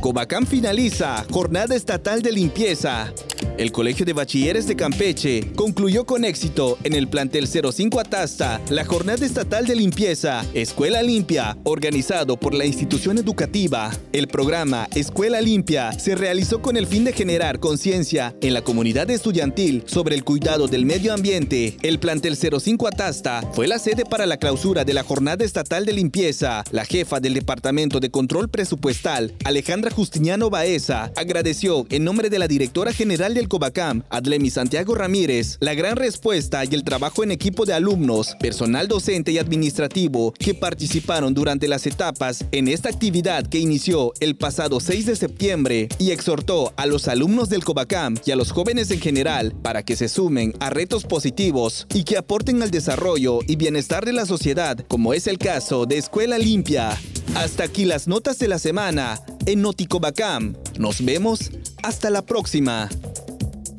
Covacam 0.00 0.46
finaliza 0.46 1.26
Jornada 1.32 1.74
Estatal 1.74 2.22
de 2.22 2.30
Limpieza. 2.30 3.12
El 3.58 3.70
Colegio 3.70 4.06
de 4.06 4.14
Bachilleres 4.14 4.66
de 4.66 4.76
Campeche 4.76 5.52
concluyó 5.54 6.06
con 6.06 6.24
éxito 6.24 6.78
en 6.84 6.94
el 6.94 7.06
plantel 7.08 7.46
05 7.46 8.00
Atasta 8.00 8.60
la 8.70 8.84
Jornada 8.84 9.26
Estatal 9.26 9.66
de 9.66 9.76
Limpieza 9.76 10.44
Escuela 10.54 11.02
Limpia, 11.02 11.58
organizado 11.64 12.38
por 12.38 12.54
la 12.54 12.64
institución 12.64 13.18
educativa. 13.18 13.90
El 14.12 14.26
programa 14.26 14.88
Escuela 14.94 15.40
Limpia 15.42 15.92
se 15.92 16.14
realizó 16.14 16.62
con 16.62 16.78
el 16.78 16.86
fin 16.86 17.04
de 17.04 17.12
generar 17.12 17.60
conciencia 17.60 18.34
en 18.40 18.54
la 18.54 18.62
comunidad 18.62 19.10
estudiantil 19.10 19.84
sobre 19.86 20.14
el 20.14 20.24
cuidado 20.24 20.66
del 20.66 20.86
medio 20.86 21.12
ambiente. 21.12 21.76
El 21.82 21.98
plantel 21.98 22.36
05 22.36 22.88
Atasta 22.88 23.42
fue 23.52 23.68
la 23.68 23.78
sede 23.78 24.04
para 24.06 24.24
la 24.24 24.38
clausura 24.38 24.84
de 24.84 24.94
la 24.94 25.04
Jornada 25.04 25.44
Estatal 25.44 25.84
de 25.84 25.92
Limpieza. 25.92 26.64
La 26.70 26.86
jefa 26.86 27.20
del 27.20 27.34
Departamento 27.34 28.00
de 28.00 28.10
Control 28.10 28.48
Presupuestal, 28.48 29.34
Alejandra 29.44 29.90
Justiniano 29.90 30.48
Baeza, 30.48 31.12
agradeció 31.16 31.86
en 31.90 32.04
nombre 32.04 32.30
de 32.30 32.38
la 32.38 32.48
directora 32.48 32.92
general 32.94 33.34
del 33.42 33.48
Covacam, 33.48 34.04
Adlemi 34.08 34.50
Santiago 34.50 34.94
Ramírez, 34.94 35.56
la 35.58 35.74
gran 35.74 35.96
respuesta 35.96 36.64
y 36.64 36.74
el 36.74 36.84
trabajo 36.84 37.24
en 37.24 37.32
equipo 37.32 37.64
de 37.66 37.74
alumnos, 37.74 38.36
personal 38.38 38.86
docente 38.86 39.32
y 39.32 39.38
administrativo 39.38 40.32
que 40.32 40.54
participaron 40.54 41.34
durante 41.34 41.66
las 41.66 41.86
etapas 41.86 42.44
en 42.52 42.68
esta 42.68 42.88
actividad 42.88 43.44
que 43.44 43.58
inició 43.58 44.12
el 44.20 44.36
pasado 44.36 44.78
6 44.78 45.06
de 45.06 45.16
septiembre 45.16 45.88
y 45.98 46.12
exhortó 46.12 46.72
a 46.76 46.86
los 46.86 47.08
alumnos 47.08 47.48
del 47.48 47.64
Covacam 47.64 48.14
y 48.24 48.30
a 48.30 48.36
los 48.36 48.52
jóvenes 48.52 48.92
en 48.92 49.00
general 49.00 49.52
para 49.60 49.82
que 49.82 49.96
se 49.96 50.08
sumen 50.08 50.54
a 50.60 50.70
retos 50.70 51.04
positivos 51.04 51.88
y 51.92 52.04
que 52.04 52.18
aporten 52.18 52.62
al 52.62 52.70
desarrollo 52.70 53.40
y 53.48 53.56
bienestar 53.56 54.04
de 54.04 54.12
la 54.12 54.24
sociedad, 54.24 54.78
como 54.86 55.14
es 55.14 55.26
el 55.26 55.38
caso 55.38 55.84
de 55.84 55.98
Escuela 55.98 56.38
Limpia. 56.38 56.96
Hasta 57.34 57.64
aquí 57.64 57.86
las 57.86 58.06
notas 58.06 58.38
de 58.38 58.46
la 58.46 58.58
semana 58.58 59.20
en 59.46 59.62
Noticobacam. 59.62 60.54
Nos 60.78 61.04
vemos 61.04 61.50
hasta 61.82 62.10
la 62.10 62.22
próxima. 62.22 62.88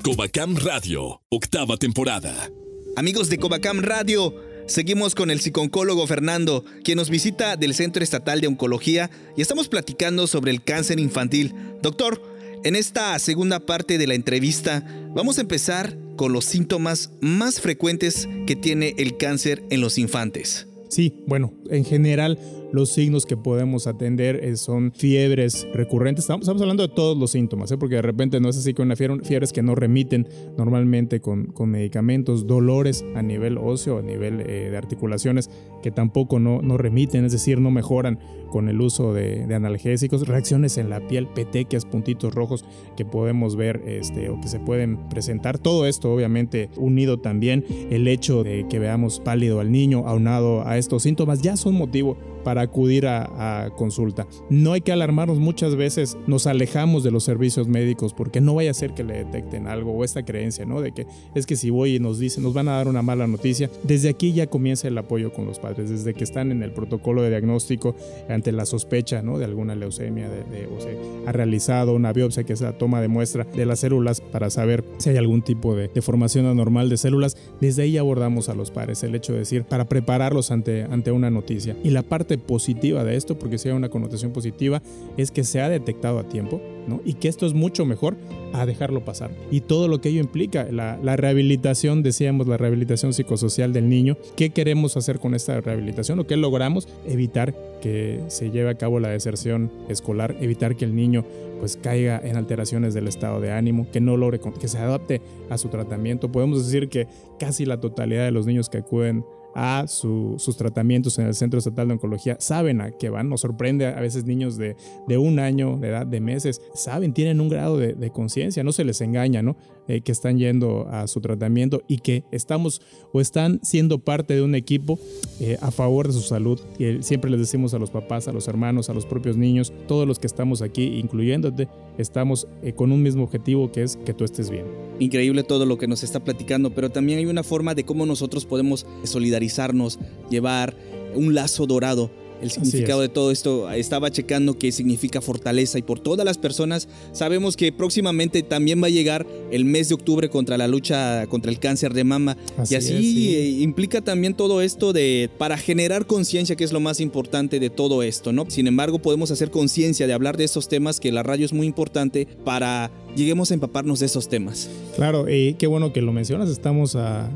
Covacam 0.03 0.57
Radio, 0.57 1.21
octava 1.29 1.77
temporada. 1.77 2.51
Amigos 2.97 3.29
de 3.29 3.37
Covacam 3.37 3.79
Radio, 3.79 4.35
seguimos 4.67 5.15
con 5.15 5.31
el 5.31 5.39
psicooncólogo 5.39 6.05
Fernando, 6.07 6.65
quien 6.83 6.97
nos 6.97 7.09
visita 7.09 7.55
del 7.55 7.73
Centro 7.73 8.03
Estatal 8.03 8.41
de 8.41 8.47
Oncología 8.47 9.09
y 9.37 9.41
estamos 9.41 9.69
platicando 9.69 10.27
sobre 10.27 10.51
el 10.51 10.61
cáncer 10.61 10.99
infantil. 10.99 11.55
Doctor, 11.81 12.21
en 12.65 12.75
esta 12.75 13.17
segunda 13.17 13.61
parte 13.61 13.97
de 13.97 14.07
la 14.07 14.15
entrevista 14.15 14.85
vamos 15.15 15.37
a 15.37 15.41
empezar 15.41 15.97
con 16.17 16.33
los 16.33 16.43
síntomas 16.43 17.11
más 17.21 17.61
frecuentes 17.61 18.27
que 18.45 18.57
tiene 18.57 18.95
el 18.97 19.15
cáncer 19.15 19.63
en 19.69 19.79
los 19.79 19.97
infantes. 19.97 20.67
Sí, 20.89 21.13
bueno, 21.27 21.53
en 21.69 21.85
general 21.85 22.37
los 22.73 22.89
signos 22.89 23.27
que 23.27 23.37
podemos 23.37 23.85
atender 23.85 24.43
eh, 24.43 24.57
son 24.57 24.91
fiebres 24.91 25.67
recurrentes. 25.73 26.23
Estamos, 26.23 26.49
hablando 26.49 26.85
de 26.85 26.93
todos 26.93 27.15
los 27.15 27.31
síntomas, 27.31 27.71
¿eh? 27.71 27.77
porque 27.77 27.95
de 27.95 28.01
repente 28.01 28.39
no 28.39 28.49
es 28.49 28.57
así 28.57 28.73
con 28.73 28.87
una 28.87 28.95
fiebre, 28.95 29.23
fiebres 29.23 29.53
que 29.53 29.61
no 29.61 29.75
remiten 29.75 30.27
normalmente 30.57 31.21
con, 31.21 31.53
medicamentos, 31.67 32.47
dolores 32.47 33.05
a 33.15 33.21
nivel 33.21 33.59
óseo, 33.59 33.99
a 33.99 34.01
nivel 34.01 34.41
eh, 34.41 34.69
de 34.71 34.77
articulaciones 34.77 35.51
que 35.83 35.91
tampoco 35.91 36.39
no, 36.39 36.63
no 36.63 36.77
remiten, 36.77 37.25
es 37.25 37.31
decir, 37.31 37.59
no 37.59 37.69
mejoran 37.69 38.17
con 38.49 38.69
el 38.69 38.81
uso 38.81 39.13
de, 39.13 39.43
analgésicos, 39.53 40.27
reacciones 40.27 40.77
en 40.77 40.89
la 40.89 41.07
piel, 41.07 41.27
petequias, 41.27 41.85
puntitos 41.85 42.33
rojos 42.33 42.65
que 42.95 43.05
podemos 43.05 43.55
ver 43.55 43.81
este, 43.85 44.29
o 44.29 44.39
que 44.41 44.47
se 44.47 44.59
pueden 44.59 45.09
presentar. 45.09 45.59
Todo 45.59 45.85
esto 45.85 46.11
obviamente 46.11 46.69
unido 46.77 47.19
también 47.19 47.65
el 47.91 48.07
hecho 48.07 48.43
de 48.43 48.67
que 48.67 48.79
veamos 48.79 49.19
pálido 49.19 49.59
al 49.59 49.71
niño 49.71 50.07
aunado 50.07 50.67
a 50.67 50.77
estos 50.77 51.03
síntomas 51.03 51.41
ya 51.41 51.55
son 51.55 51.75
motivo 51.75 52.17
para 52.43 52.61
acudir 52.61 53.07
a, 53.07 53.71
consulta. 53.75 54.27
No 54.49 54.73
hay 54.73 54.81
que 54.81 54.91
alarmarnos 54.91 55.39
muchas 55.39 55.75
veces, 55.75 56.17
nos 56.27 56.47
alejamos 56.47 57.03
de 57.03 57.11
los 57.11 57.23
servicios 57.23 57.67
médicos 57.67 58.13
porque 58.13 58.41
no 58.41 58.55
vaya 58.55 58.71
a 58.71 58.73
ser 58.73 58.93
que 58.93 59.03
le 59.03 59.25
detecten 59.25 59.67
algo 59.67 59.91
o 59.91 60.03
esta 60.03 60.23
creencia, 60.23 60.65
¿no? 60.65 60.81
De 60.81 60.91
que 60.91 61.05
es 61.35 61.45
que 61.45 61.55
si 61.55 61.69
voy 61.69 61.95
y 61.95 61.99
nos 61.99 62.19
dicen, 62.19 62.43
nos 62.43 62.53
van 62.53 62.67
a 62.67 62.73
dar 62.73 62.87
una 62.87 63.01
mala 63.01 63.27
noticia. 63.27 63.69
Desde 63.83 64.09
aquí 64.09 64.33
ya 64.33 64.47
comienza 64.47 64.87
el 64.87 64.97
apoyo 64.97 65.31
con 65.33 65.45
los 65.45 65.59
padres, 65.59 65.89
desde 65.89 66.13
que 66.13 66.23
están 66.23 66.51
en 66.51 66.63
el 66.63 66.71
protocolo 66.71 67.21
de 67.21 67.29
diagnóstico 67.29 67.95
ante 68.29 68.51
la 68.51 68.65
sospecha, 68.65 69.21
¿no? 69.21 69.37
De 69.37 69.45
alguna 69.45 69.75
leucemia, 69.75 70.29
de, 70.29 70.67
o 70.67 70.79
se 70.79 70.97
ha 71.27 71.31
realizado 71.31 71.93
una 71.93 72.13
biopsia 72.13 72.43
que 72.43 72.53
es 72.53 72.61
la 72.61 72.77
toma 72.77 73.01
de 73.01 73.07
muestra 73.07 73.45
de 73.55 73.65
las 73.65 73.79
células 73.79 74.21
para 74.21 74.49
saber 74.49 74.83
si 74.97 75.09
hay 75.09 75.17
algún 75.17 75.41
tipo 75.41 75.75
de, 75.75 75.89
formación 76.01 76.45
anormal 76.45 76.89
de 76.89 76.97
células. 76.97 77.37
Desde 77.61 77.83
ahí 77.83 77.97
abordamos 77.97 78.49
a 78.49 78.55
los 78.55 78.71
padres 78.71 79.03
el 79.03 79.15
hecho 79.15 79.33
de 79.33 79.39
decir, 79.39 79.63
para 79.63 79.85
prepararlos 79.85 80.51
ante, 80.51 80.83
ante 80.83 81.11
una 81.11 81.29
noticia. 81.29 81.75
Y 81.83 81.91
la 81.91 82.01
parte 82.01 82.32
positiva 82.37 83.03
de 83.03 83.15
esto, 83.15 83.37
porque 83.37 83.57
si 83.57 83.69
hay 83.69 83.75
una 83.75 83.89
connotación 83.89 84.31
positiva, 84.31 84.81
es 85.17 85.31
que 85.31 85.43
se 85.43 85.61
ha 85.61 85.69
detectado 85.69 86.19
a 86.19 86.23
tiempo. 86.23 86.61
Y 87.05 87.13
que 87.13 87.29
esto 87.29 87.45
es 87.45 87.53
mucho 87.53 87.85
mejor 87.85 88.17
a 88.51 88.65
dejarlo 88.65 89.05
pasar. 89.05 89.31
Y 89.51 89.61
todo 89.61 89.87
lo 89.87 90.01
que 90.01 90.09
ello 90.09 90.19
implica, 90.19 90.67
la, 90.69 90.99
la, 91.01 91.15
rehabilitación, 91.15 92.03
decíamos, 92.03 92.47
la 92.47 92.57
rehabilitación 92.57 93.13
psicosocial 93.13 93.73
del 93.73 93.89
niño, 93.89 94.17
¿qué 94.35 94.49
queremos 94.49 94.97
hacer 94.97 95.19
con 95.19 95.33
esta 95.33 95.59
rehabilitación 95.61 96.19
o 96.19 96.27
qué 96.27 96.35
logramos? 96.37 96.87
Evitar 97.07 97.55
que 97.81 98.21
se 98.27 98.51
lleve 98.51 98.69
a 98.69 98.75
cabo 98.75 98.99
la 98.99 99.09
deserción 99.09 99.71
escolar, 99.87 100.35
evitar 100.41 100.75
que 100.75 100.85
el 100.85 100.95
niño 100.95 101.23
pues 101.59 101.77
caiga 101.77 102.19
en 102.21 102.35
alteraciones 102.35 102.93
del 102.93 103.07
estado 103.07 103.39
de 103.39 103.51
ánimo, 103.51 103.87
que 103.91 104.01
no 104.01 104.17
logre, 104.17 104.39
que 104.59 104.67
se 104.67 104.77
adapte 104.77 105.21
a 105.49 105.57
su 105.57 105.69
tratamiento. 105.69 106.31
Podemos 106.31 106.65
decir 106.65 106.89
que 106.89 107.07
casi 107.39 107.65
la 107.65 107.79
totalidad 107.79 108.25
de 108.25 108.31
los 108.31 108.45
niños 108.45 108.69
que 108.69 108.79
acuden 108.79 109.23
a 109.55 109.85
sus 109.87 110.57
tratamientos 110.57 111.19
en 111.19 111.27
el 111.27 111.33
Centro 111.33 111.57
Estatal 111.57 111.87
de 111.87 111.93
Oncología, 111.93 112.37
saben 112.39 112.81
a 112.81 112.91
qué 112.91 113.09
van. 113.09 113.29
Nos 113.29 113.41
sorprende 113.41 113.87
a 113.87 113.99
veces 113.99 114.25
niños 114.25 114.57
de, 114.57 114.75
de 115.07 115.17
un 115.17 115.39
año 115.39 115.77
de 115.77 115.89
edad, 115.89 116.07
de 116.07 116.19
meses, 116.19 116.61
saben, 116.73 117.13
tienen 117.13 117.41
un 117.41 117.49
grado 117.49 117.77
de, 117.77 117.93
de 117.93 118.09
conciencia, 118.11 118.63
no 118.63 118.71
se 118.71 118.83
les 118.83 119.01
engaña, 119.01 119.41
¿no? 119.41 119.55
Eh, 119.89 119.99
que 119.99 120.13
están 120.13 120.37
yendo 120.37 120.87
a 120.89 121.07
su 121.07 121.19
tratamiento 121.19 121.83
y 121.89 121.97
que 121.97 122.23
estamos 122.31 122.81
o 123.11 123.19
están 123.19 123.59
siendo 123.63 123.99
parte 123.99 124.33
de 124.33 124.41
un 124.41 124.55
equipo 124.55 124.97
eh, 125.41 125.57
a 125.59 125.71
favor 125.71 126.07
de 126.07 126.13
su 126.13 126.21
salud. 126.21 126.57
Y 126.79 127.03
siempre 127.03 127.29
les 127.29 127.41
decimos 127.41 127.73
a 127.73 127.79
los 127.79 127.91
papás, 127.91 128.29
a 128.29 128.31
los 128.31 128.47
hermanos, 128.47 128.89
a 128.89 128.93
los 128.93 129.05
propios 129.05 129.35
niños, 129.35 129.73
todos 129.85 130.07
los 130.07 130.19
que 130.19 130.27
estamos 130.27 130.61
aquí, 130.61 130.85
incluyéndote, 130.99 131.67
estamos 131.97 132.47
eh, 132.61 132.71
con 132.71 132.93
un 132.93 133.03
mismo 133.03 133.23
objetivo 133.23 133.73
que 133.73 133.83
es 133.83 133.97
que 133.97 134.13
tú 134.13 134.23
estés 134.23 134.49
bien. 134.49 134.65
Increíble 134.99 135.43
todo 135.43 135.65
lo 135.65 135.77
que 135.77 135.87
nos 135.87 136.01
está 136.03 136.23
platicando, 136.23 136.73
pero 136.73 136.89
también 136.89 137.19
hay 137.19 137.25
una 137.25 137.43
forma 137.43 137.75
de 137.75 137.83
cómo 137.83 138.05
nosotros 138.05 138.45
podemos 138.45 138.85
solidarizarnos, 139.03 139.99
llevar 140.29 140.77
un 141.13 141.35
lazo 141.35 141.65
dorado 141.65 142.09
el 142.43 142.51
significado 142.51 143.01
de 143.01 143.09
todo 143.09 143.31
esto. 143.31 143.69
Estaba 143.71 144.11
checando 144.11 144.57
que 144.57 144.71
significa 144.71 145.21
fortaleza 145.21 145.79
y 145.79 145.81
por 145.81 145.99
todas 145.99 146.25
las 146.25 146.37
personas 146.37 146.87
sabemos 147.11 147.57
que 147.57 147.71
próximamente 147.71 148.43
también 148.43 148.81
va 148.81 148.87
a 148.87 148.91
llegar 148.91 149.25
el 149.51 149.65
mes 149.65 149.89
de 149.89 149.95
octubre 149.95 150.29
contra 150.29 150.57
la 150.57 150.67
lucha 150.67 151.25
contra 151.27 151.51
el 151.51 151.59
cáncer 151.59 151.93
de 151.93 152.03
mama. 152.03 152.37
y 152.69 152.75
así 152.75 153.35
eh, 153.35 153.49
implica 153.61 154.01
también 154.01 154.33
todo 154.33 154.61
esto 154.61 154.93
de 154.93 155.29
para 155.37 155.57
generar 155.57 156.05
conciencia, 156.05 156.55
que 156.55 156.63
es 156.63 156.73
lo 156.73 156.79
más 156.79 156.99
importante 156.99 157.59
de 157.59 157.69
todo 157.69 158.03
esto, 158.03 158.33
¿no? 158.33 158.45
Sin 158.49 158.67
embargo, 158.67 158.99
podemos 158.99 159.31
hacer 159.31 159.51
conciencia 159.51 160.07
de 160.07 160.13
hablar 160.13 160.37
de 160.37 160.43
estos 160.43 160.67
temas, 160.67 160.99
que 160.99 161.11
la 161.11 161.23
radio 161.23 161.45
es 161.45 161.53
muy 161.53 161.67
importante 161.67 162.27
para 162.43 162.91
lleguemos 163.15 163.51
a 163.51 163.53
empaparnos 163.53 163.99
de 163.99 164.05
esos 164.05 164.29
temas. 164.29 164.69
Claro, 164.95 165.29
y 165.29 165.55
qué 165.55 165.67
bueno 165.67 165.93
que 165.93 166.01
lo 166.01 166.11
mencionas. 166.11 166.49
Estamos 166.49 166.95
a, 166.95 167.29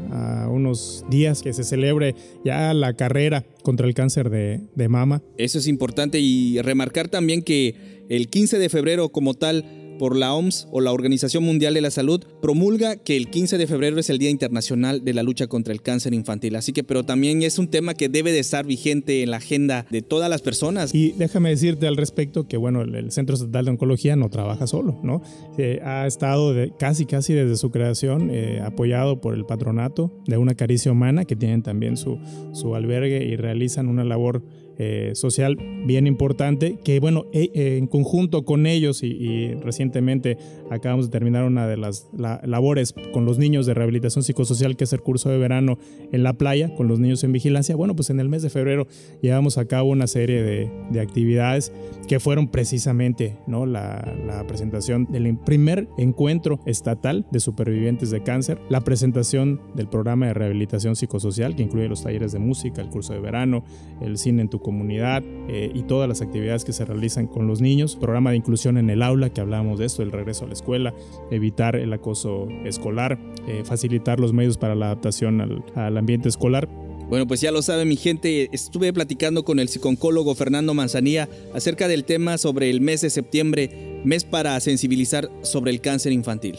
unos 0.49 1.05
días 1.09 1.41
que 1.41 1.53
se 1.53 1.63
celebre 1.63 2.15
ya 2.43 2.73
la 2.73 2.93
carrera 2.93 3.45
contra 3.63 3.87
el 3.87 3.93
cáncer 3.93 4.29
de, 4.29 4.61
de 4.75 4.89
mama. 4.89 5.21
Eso 5.37 5.59
es 5.59 5.67
importante 5.67 6.19
y 6.19 6.61
remarcar 6.61 7.09
también 7.09 7.41
que 7.41 7.75
el 8.09 8.29
15 8.29 8.59
de 8.59 8.69
febrero 8.69 9.09
como 9.09 9.33
tal 9.33 9.65
por 9.97 10.15
la 10.15 10.33
OMS 10.33 10.67
o 10.71 10.81
la 10.81 10.91
Organización 10.91 11.43
Mundial 11.43 11.73
de 11.73 11.81
la 11.81 11.91
Salud 11.91 12.23
promulga 12.41 12.95
que 12.95 13.17
el 13.17 13.29
15 13.29 13.57
de 13.57 13.67
febrero 13.67 13.99
es 13.99 14.10
el 14.10 14.19
Día 14.19 14.29
Internacional 14.29 15.03
de 15.03 15.13
la 15.13 15.23
Lucha 15.23 15.47
contra 15.47 15.73
el 15.73 15.81
Cáncer 15.81 16.13
Infantil. 16.13 16.55
Así 16.55 16.73
que, 16.73 16.83
pero 16.83 17.03
también 17.03 17.43
es 17.43 17.60
un 17.60 17.67
tema 17.67 17.93
que 17.93 18.10
debe 18.10 18.31
de 18.31 18.39
estar 18.39 18.65
vigente 18.65 19.23
en 19.23 19.31
la 19.31 19.38
agenda 19.38 19.86
de 19.89 20.01
todas 20.01 20.29
las 20.29 20.41
personas. 20.41 20.93
Y 20.93 21.13
déjame 21.17 21.49
decirte 21.49 21.88
al 21.88 21.97
respecto 21.97 22.47
que, 22.47 22.57
bueno, 22.57 22.81
el, 22.81 23.12
Centro 23.12 23.36
Estatal 23.36 23.65
de 23.65 23.71
Oncología 23.71 24.15
no 24.15 24.29
trabaja 24.29 24.67
solo, 24.67 24.99
¿no? 25.03 25.21
Eh, 25.57 25.79
ha 25.83 26.05
estado 26.05 26.53
casi, 26.77 27.05
casi 27.05 27.33
desde 27.33 27.57
su 27.57 27.71
creación 27.71 28.29
eh, 28.31 28.62
apoyado 28.63 29.21
por 29.21 29.33
el 29.33 29.45
patronato 29.45 30.12
de 30.27 30.38
una 30.38 30.55
caricia 30.55 30.91
humana 30.91 31.25
que 31.25 31.36
tienen 31.36 31.63
también 31.63 31.97
su, 31.97 32.19
su 32.53 32.75
albergue 32.75 33.23
y 33.25 33.36
realizan 33.36 33.88
una 33.88 34.03
labor 34.03 34.43
eh, 34.79 35.11
social 35.13 35.57
bien 35.85 36.05
importante, 36.07 36.77
que 36.83 36.99
bueno, 36.99 37.25
e, 37.33 37.51
eh, 37.53 37.77
en 37.77 37.87
conjunto 37.87 38.45
con 38.45 38.67
ellos 38.67 39.01
y, 39.03 39.53
recientemente 39.55 40.37
acabamos 40.69 41.07
de 41.07 41.11
terminar 41.11 41.43
una 41.43 41.67
de 41.67 41.77
las 41.77 42.09
labores 42.13 42.93
con 43.11 43.25
los 43.25 43.37
niños 43.37 43.65
de 43.65 43.73
rehabilitación 43.73 44.23
psicosocial, 44.23 44.75
que 44.75 44.83
es 44.83 44.93
el 44.93 45.01
curso 45.01 45.29
de 45.29 45.37
verano 45.37 45.77
en 46.11 46.23
la 46.23 46.33
playa, 46.33 46.75
con 46.75 46.87
los 46.87 46.99
niños 46.99 47.23
en 47.23 47.31
vigilancia. 47.31 47.75
Bueno, 47.75 47.95
pues 47.95 48.09
en 48.09 48.19
el 48.19 48.29
mes 48.29 48.41
de 48.41 48.49
febrero 48.49 48.87
llevamos 49.21 49.57
a 49.57 49.65
cabo 49.65 49.89
una 49.89 50.07
serie 50.07 50.41
de, 50.43 50.69
de 50.91 50.99
actividades 50.99 51.71
que 52.07 52.19
fueron 52.19 52.47
precisamente 52.47 53.37
¿no? 53.47 53.65
la, 53.65 54.15
la 54.25 54.45
presentación 54.47 55.05
del 55.09 55.37
primer 55.37 55.87
encuentro 55.97 56.59
estatal 56.65 57.25
de 57.31 57.39
supervivientes 57.39 58.11
de 58.11 58.23
cáncer, 58.23 58.59
la 58.69 58.81
presentación 58.81 59.61
del 59.75 59.87
programa 59.87 60.27
de 60.27 60.33
rehabilitación 60.33 60.95
psicosocial, 60.95 61.55
que 61.55 61.63
incluye 61.63 61.87
los 61.87 62.03
talleres 62.03 62.31
de 62.31 62.39
música, 62.39 62.81
el 62.81 62.89
curso 62.89 63.13
de 63.13 63.19
verano, 63.19 63.63
el 64.01 64.17
cine 64.17 64.41
en 64.43 64.49
tu 64.49 64.59
comunidad 64.67 65.23
eh, 65.47 65.71
y 65.73 65.84
todas 65.84 66.10
las 66.10 66.21
actividades 66.21 66.65
que 66.65 66.73
se 66.73 66.84
realizan 66.84 67.25
con 67.25 67.47
los 67.47 67.62
niños, 67.62 67.95
programa 67.95 68.32
de 68.32 68.36
inclusión 68.36 68.77
en 68.77 68.89
el 68.89 69.01
aula, 69.01 69.30
que 69.30 69.39
hablábamos 69.39 69.80
de 69.80 69.86
esto, 69.86 70.03
el 70.03 70.12
regreso 70.12 70.43
a 70.43 70.47
la 70.47 70.53
escuela, 70.56 70.93
evitar 71.32 71.77
el 71.77 71.93
acoso 71.93 72.49
escolar, 72.65 73.17
eh, 73.47 73.63
facilitar 73.63 74.19
los 74.19 74.34
medios 74.34 74.58
para 74.58 74.75
la 74.75 74.88
adaptación 74.88 75.39
al, 75.39 75.63
al 75.75 75.97
ambiente 75.97 76.27
escolar. 76.27 76.67
Bueno, 77.08 77.25
pues 77.27 77.39
ya 77.39 77.49
lo 77.51 77.62
sabe 77.62 77.86
mi 77.86 77.95
gente, 77.95 78.49
estuve 78.51 78.91
platicando 78.91 79.45
con 79.45 79.60
el 79.60 79.69
psicólogo 79.69 80.36
Fernando 80.36 80.73
Manzanía 80.73 81.30
acerca 81.53 81.88
del 81.88 82.03
tema 82.03 82.38
sobre 82.38 82.69
el 82.69 82.82
mes 82.82 82.99
de 82.99 83.10
septiembre, 83.10 84.01
mes 84.03 84.25
para 84.25 84.60
sensibilizar 84.60 85.30
sobre 85.43 85.71
el 85.71 85.80
cáncer 85.80 86.12
infantil. 86.12 86.58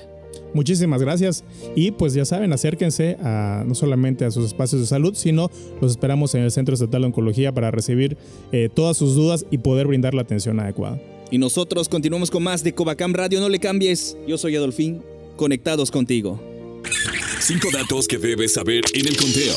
Muchísimas 0.54 1.02
gracias 1.02 1.44
y 1.76 1.90
pues 1.90 2.14
ya 2.14 2.24
saben, 2.24 2.52
acérquense 2.52 3.16
a, 3.22 3.64
no 3.66 3.74
solamente 3.74 4.24
a 4.24 4.30
sus 4.30 4.46
espacios 4.46 4.80
de 4.80 4.86
salud, 4.86 5.14
sino 5.14 5.50
los 5.80 5.92
esperamos 5.92 6.34
en 6.34 6.42
el 6.42 6.50
Centro 6.50 6.74
Estatal 6.74 7.02
de 7.02 7.06
Oncología 7.08 7.52
para 7.52 7.70
recibir 7.70 8.16
eh, 8.52 8.68
todas 8.72 8.96
sus 8.96 9.14
dudas 9.14 9.44
y 9.50 9.58
poder 9.58 9.86
brindar 9.86 10.14
la 10.14 10.22
atención 10.22 10.58
adecuada. 10.60 11.00
Y 11.30 11.38
nosotros 11.38 11.88
continuamos 11.88 12.30
con 12.30 12.42
más 12.42 12.64
de 12.64 12.72
Covacam 12.72 13.12
Radio, 13.12 13.40
no 13.40 13.48
le 13.48 13.58
cambies, 13.58 14.16
yo 14.26 14.38
soy 14.38 14.56
Adolfín, 14.56 15.02
conectados 15.36 15.90
contigo. 15.90 16.40
Cinco 17.40 17.68
datos 17.72 18.08
que 18.08 18.18
debes 18.18 18.54
saber 18.54 18.82
en 18.94 19.06
el 19.06 19.16
conteo. 19.16 19.56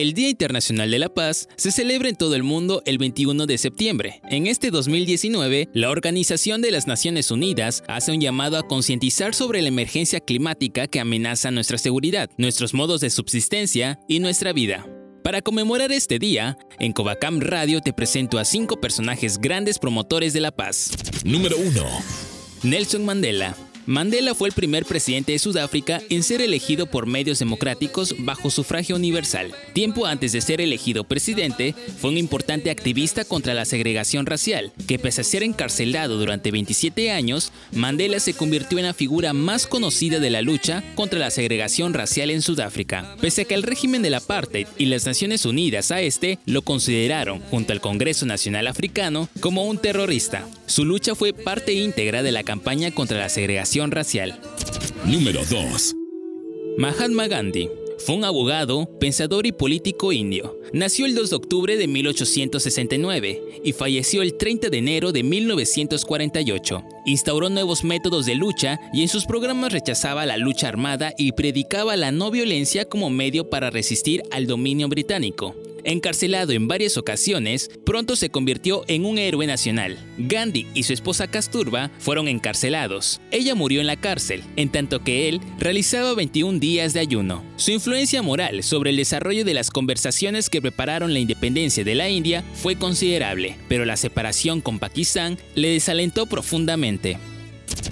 El 0.00 0.14
Día 0.14 0.30
Internacional 0.30 0.90
de 0.90 0.98
la 0.98 1.10
Paz 1.10 1.46
se 1.56 1.70
celebra 1.70 2.08
en 2.08 2.16
todo 2.16 2.34
el 2.34 2.42
mundo 2.42 2.82
el 2.86 2.96
21 2.96 3.44
de 3.44 3.58
septiembre. 3.58 4.22
En 4.30 4.46
este 4.46 4.70
2019, 4.70 5.68
la 5.74 5.90
Organización 5.90 6.62
de 6.62 6.70
las 6.70 6.86
Naciones 6.86 7.30
Unidas 7.30 7.84
hace 7.86 8.10
un 8.10 8.18
llamado 8.18 8.56
a 8.56 8.66
concientizar 8.66 9.34
sobre 9.34 9.60
la 9.60 9.68
emergencia 9.68 10.20
climática 10.20 10.86
que 10.86 11.00
amenaza 11.00 11.50
nuestra 11.50 11.76
seguridad, 11.76 12.30
nuestros 12.38 12.72
modos 12.72 13.02
de 13.02 13.10
subsistencia 13.10 14.00
y 14.08 14.20
nuestra 14.20 14.54
vida. 14.54 14.86
Para 15.22 15.42
conmemorar 15.42 15.92
este 15.92 16.18
día, 16.18 16.56
en 16.78 16.94
Covacam 16.94 17.38
Radio 17.38 17.82
te 17.82 17.92
presento 17.92 18.38
a 18.38 18.46
cinco 18.46 18.80
personajes 18.80 19.36
grandes 19.36 19.78
promotores 19.78 20.32
de 20.32 20.40
la 20.40 20.50
paz. 20.50 20.92
Número 21.24 21.58
1. 21.58 21.84
Nelson 22.62 23.04
Mandela, 23.04 23.54
Mandela 23.90 24.36
fue 24.36 24.48
el 24.48 24.54
primer 24.54 24.84
presidente 24.84 25.32
de 25.32 25.40
Sudáfrica 25.40 26.00
en 26.10 26.22
ser 26.22 26.40
elegido 26.40 26.86
por 26.86 27.06
medios 27.06 27.40
democráticos 27.40 28.14
bajo 28.20 28.48
sufragio 28.48 28.94
universal. 28.94 29.50
Tiempo 29.72 30.06
antes 30.06 30.30
de 30.30 30.40
ser 30.40 30.60
elegido 30.60 31.02
presidente, 31.02 31.74
fue 31.98 32.10
un 32.10 32.16
importante 32.16 32.70
activista 32.70 33.24
contra 33.24 33.52
la 33.52 33.64
segregación 33.64 34.26
racial, 34.26 34.70
que 34.86 35.00
pese 35.00 35.22
a 35.22 35.24
ser 35.24 35.42
encarcelado 35.42 36.18
durante 36.18 36.52
27 36.52 37.10
años, 37.10 37.50
Mandela 37.72 38.20
se 38.20 38.34
convirtió 38.34 38.78
en 38.78 38.84
la 38.84 38.94
figura 38.94 39.32
más 39.32 39.66
conocida 39.66 40.20
de 40.20 40.30
la 40.30 40.40
lucha 40.40 40.84
contra 40.94 41.18
la 41.18 41.32
segregación 41.32 41.92
racial 41.92 42.30
en 42.30 42.42
Sudáfrica. 42.42 43.16
Pese 43.20 43.42
a 43.42 43.44
que 43.44 43.54
el 43.54 43.64
régimen 43.64 44.02
del 44.02 44.14
apartheid 44.14 44.68
y 44.78 44.84
las 44.84 45.04
Naciones 45.04 45.44
Unidas 45.44 45.90
a 45.90 46.00
este 46.00 46.38
lo 46.46 46.62
consideraron, 46.62 47.40
junto 47.40 47.72
al 47.72 47.80
Congreso 47.80 48.24
Nacional 48.24 48.68
Africano, 48.68 49.28
como 49.40 49.64
un 49.64 49.78
terrorista. 49.78 50.46
Su 50.70 50.84
lucha 50.84 51.16
fue 51.16 51.32
parte 51.32 51.72
íntegra 51.72 52.22
de 52.22 52.30
la 52.30 52.44
campaña 52.44 52.92
contra 52.92 53.18
la 53.18 53.28
segregación 53.28 53.90
racial. 53.90 54.40
Número 55.04 55.40
2. 55.44 55.96
Mahatma 56.78 57.26
Gandhi 57.26 57.68
fue 57.98 58.14
un 58.14 58.24
abogado, 58.24 58.88
pensador 59.00 59.46
y 59.46 59.52
político 59.52 60.12
indio. 60.12 60.60
Nació 60.72 61.06
el 61.06 61.16
2 61.16 61.30
de 61.30 61.36
octubre 61.36 61.76
de 61.76 61.88
1869 61.88 63.42
y 63.64 63.72
falleció 63.72 64.22
el 64.22 64.34
30 64.34 64.70
de 64.70 64.78
enero 64.78 65.10
de 65.10 65.24
1948. 65.24 66.84
Instauró 67.04 67.50
nuevos 67.50 67.82
métodos 67.82 68.24
de 68.24 68.36
lucha 68.36 68.78
y 68.92 69.02
en 69.02 69.08
sus 69.08 69.26
programas 69.26 69.72
rechazaba 69.72 70.24
la 70.24 70.36
lucha 70.36 70.68
armada 70.68 71.12
y 71.18 71.32
predicaba 71.32 71.96
la 71.96 72.12
no 72.12 72.30
violencia 72.30 72.88
como 72.88 73.10
medio 73.10 73.50
para 73.50 73.70
resistir 73.70 74.22
al 74.30 74.46
dominio 74.46 74.88
británico. 74.88 75.56
Encarcelado 75.84 76.52
en 76.52 76.68
varias 76.68 76.96
ocasiones, 76.96 77.70
pronto 77.84 78.16
se 78.16 78.30
convirtió 78.30 78.84
en 78.88 79.04
un 79.04 79.18
héroe 79.18 79.46
nacional. 79.46 79.98
Gandhi 80.18 80.66
y 80.74 80.84
su 80.84 80.92
esposa 80.92 81.28
Kasturba 81.28 81.90
fueron 81.98 82.28
encarcelados. 82.28 83.20
Ella 83.30 83.54
murió 83.54 83.80
en 83.80 83.86
la 83.86 83.96
cárcel, 83.96 84.42
en 84.56 84.70
tanto 84.70 85.02
que 85.02 85.28
él 85.28 85.40
realizaba 85.58 86.14
21 86.14 86.58
días 86.58 86.92
de 86.92 87.00
ayuno. 87.00 87.42
Su 87.56 87.72
influencia 87.72 88.22
moral 88.22 88.62
sobre 88.62 88.90
el 88.90 88.96
desarrollo 88.96 89.44
de 89.44 89.54
las 89.54 89.70
conversaciones 89.70 90.50
que 90.50 90.62
prepararon 90.62 91.12
la 91.12 91.20
independencia 91.20 91.84
de 91.84 91.94
la 91.94 92.08
India 92.08 92.44
fue 92.54 92.76
considerable, 92.76 93.56
pero 93.68 93.84
la 93.84 93.96
separación 93.96 94.60
con 94.60 94.78
Pakistán 94.78 95.38
le 95.54 95.68
desalentó 95.68 96.26
profundamente. 96.26 97.18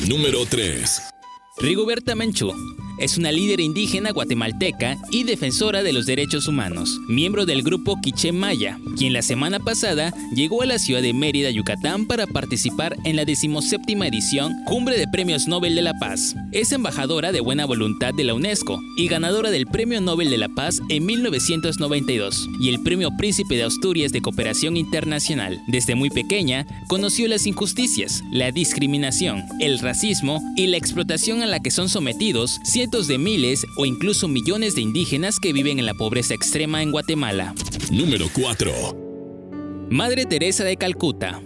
Número 0.06 0.44
3. 0.46 1.17
Rigoberta 1.60 2.14
Menchú 2.14 2.52
es 2.98 3.16
una 3.16 3.30
líder 3.30 3.60
indígena 3.60 4.10
guatemalteca 4.10 4.98
y 5.10 5.22
defensora 5.22 5.82
de 5.82 5.92
los 5.92 6.04
derechos 6.06 6.48
humanos, 6.48 7.00
miembro 7.08 7.46
del 7.46 7.62
grupo 7.62 8.00
Quiché 8.00 8.32
Maya, 8.32 8.78
quien 8.96 9.12
la 9.12 9.22
semana 9.22 9.60
pasada 9.60 10.12
llegó 10.34 10.62
a 10.62 10.66
la 10.66 10.78
ciudad 10.78 11.00
de 11.00 11.14
Mérida, 11.14 11.50
Yucatán, 11.50 12.06
para 12.06 12.26
participar 12.26 12.96
en 13.04 13.16
la 13.16 13.24
decimoséptima 13.24 14.08
edición 14.08 14.52
Cumbre 14.66 14.98
de 14.98 15.06
Premios 15.06 15.46
Nobel 15.46 15.76
de 15.76 15.82
la 15.82 15.94
Paz. 15.94 16.34
Es 16.52 16.72
embajadora 16.72 17.30
de 17.30 17.40
buena 17.40 17.66
voluntad 17.66 18.12
de 18.14 18.24
la 18.24 18.34
UNESCO 18.34 18.80
y 18.96 19.06
ganadora 19.06 19.50
del 19.50 19.66
Premio 19.66 20.00
Nobel 20.00 20.30
de 20.30 20.38
la 20.38 20.48
Paz 20.48 20.80
en 20.88 21.06
1992 21.06 22.48
y 22.60 22.68
el 22.68 22.82
Premio 22.82 23.16
Príncipe 23.16 23.56
de 23.56 23.64
Asturias 23.64 24.10
de 24.10 24.22
Cooperación 24.22 24.76
Internacional. 24.76 25.60
Desde 25.68 25.94
muy 25.94 26.10
pequeña, 26.10 26.66
conoció 26.88 27.28
las 27.28 27.46
injusticias, 27.46 28.24
la 28.32 28.50
discriminación, 28.50 29.44
el 29.60 29.78
racismo 29.78 30.42
y 30.56 30.66
la 30.66 30.78
explotación 30.78 31.42
a 31.42 31.46
la 31.50 31.60
que 31.60 31.70
son 31.70 31.88
sometidos 31.88 32.60
de 33.06 33.18
miles 33.18 33.66
o 33.76 33.86
incluso 33.86 34.28
millones 34.28 34.74
de 34.74 34.80
indígenas 34.80 35.38
que 35.40 35.52
viven 35.52 35.78
en 35.78 35.86
la 35.86 35.94
pobreza 35.94 36.34
extrema 36.34 36.82
en 36.82 36.90
Guatemala. 36.90 37.54
Número 37.90 38.26
4. 38.32 39.88
Madre 39.90 40.26
Teresa 40.26 40.64
de 40.64 40.76
Calcuta. 40.76 41.40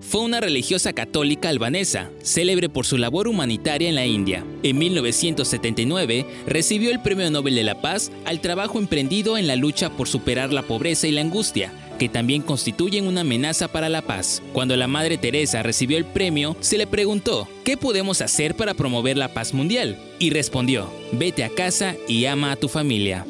Fue 0.00 0.22
una 0.22 0.40
religiosa 0.40 0.92
católica 0.92 1.48
albanesa, 1.48 2.10
célebre 2.22 2.68
por 2.68 2.86
su 2.86 2.96
labor 2.96 3.28
humanitaria 3.28 3.88
en 3.88 3.94
la 3.94 4.06
India. 4.06 4.44
En 4.62 4.78
1979 4.78 6.26
recibió 6.46 6.90
el 6.90 7.02
Premio 7.02 7.30
Nobel 7.30 7.54
de 7.54 7.64
la 7.64 7.82
Paz 7.82 8.10
al 8.24 8.40
trabajo 8.40 8.78
emprendido 8.78 9.36
en 9.36 9.46
la 9.46 9.56
lucha 9.56 9.90
por 9.90 10.08
superar 10.08 10.52
la 10.52 10.62
pobreza 10.62 11.06
y 11.08 11.12
la 11.12 11.20
angustia, 11.20 11.72
que 11.98 12.08
también 12.08 12.42
constituyen 12.42 13.06
una 13.06 13.22
amenaza 13.22 13.68
para 13.68 13.88
la 13.88 14.02
paz. 14.02 14.42
Cuando 14.52 14.76
la 14.76 14.88
Madre 14.88 15.18
Teresa 15.18 15.62
recibió 15.62 15.98
el 15.98 16.04
premio, 16.04 16.56
se 16.60 16.78
le 16.78 16.86
preguntó, 16.86 17.48
¿qué 17.64 17.76
podemos 17.76 18.22
hacer 18.22 18.54
para 18.54 18.74
promover 18.74 19.16
la 19.16 19.34
paz 19.34 19.52
mundial? 19.52 19.98
Y 20.18 20.30
respondió, 20.30 20.90
vete 21.12 21.44
a 21.44 21.50
casa 21.50 21.96
y 22.06 22.24
ama 22.26 22.52
a 22.52 22.56
tu 22.56 22.68
familia. 22.68 23.26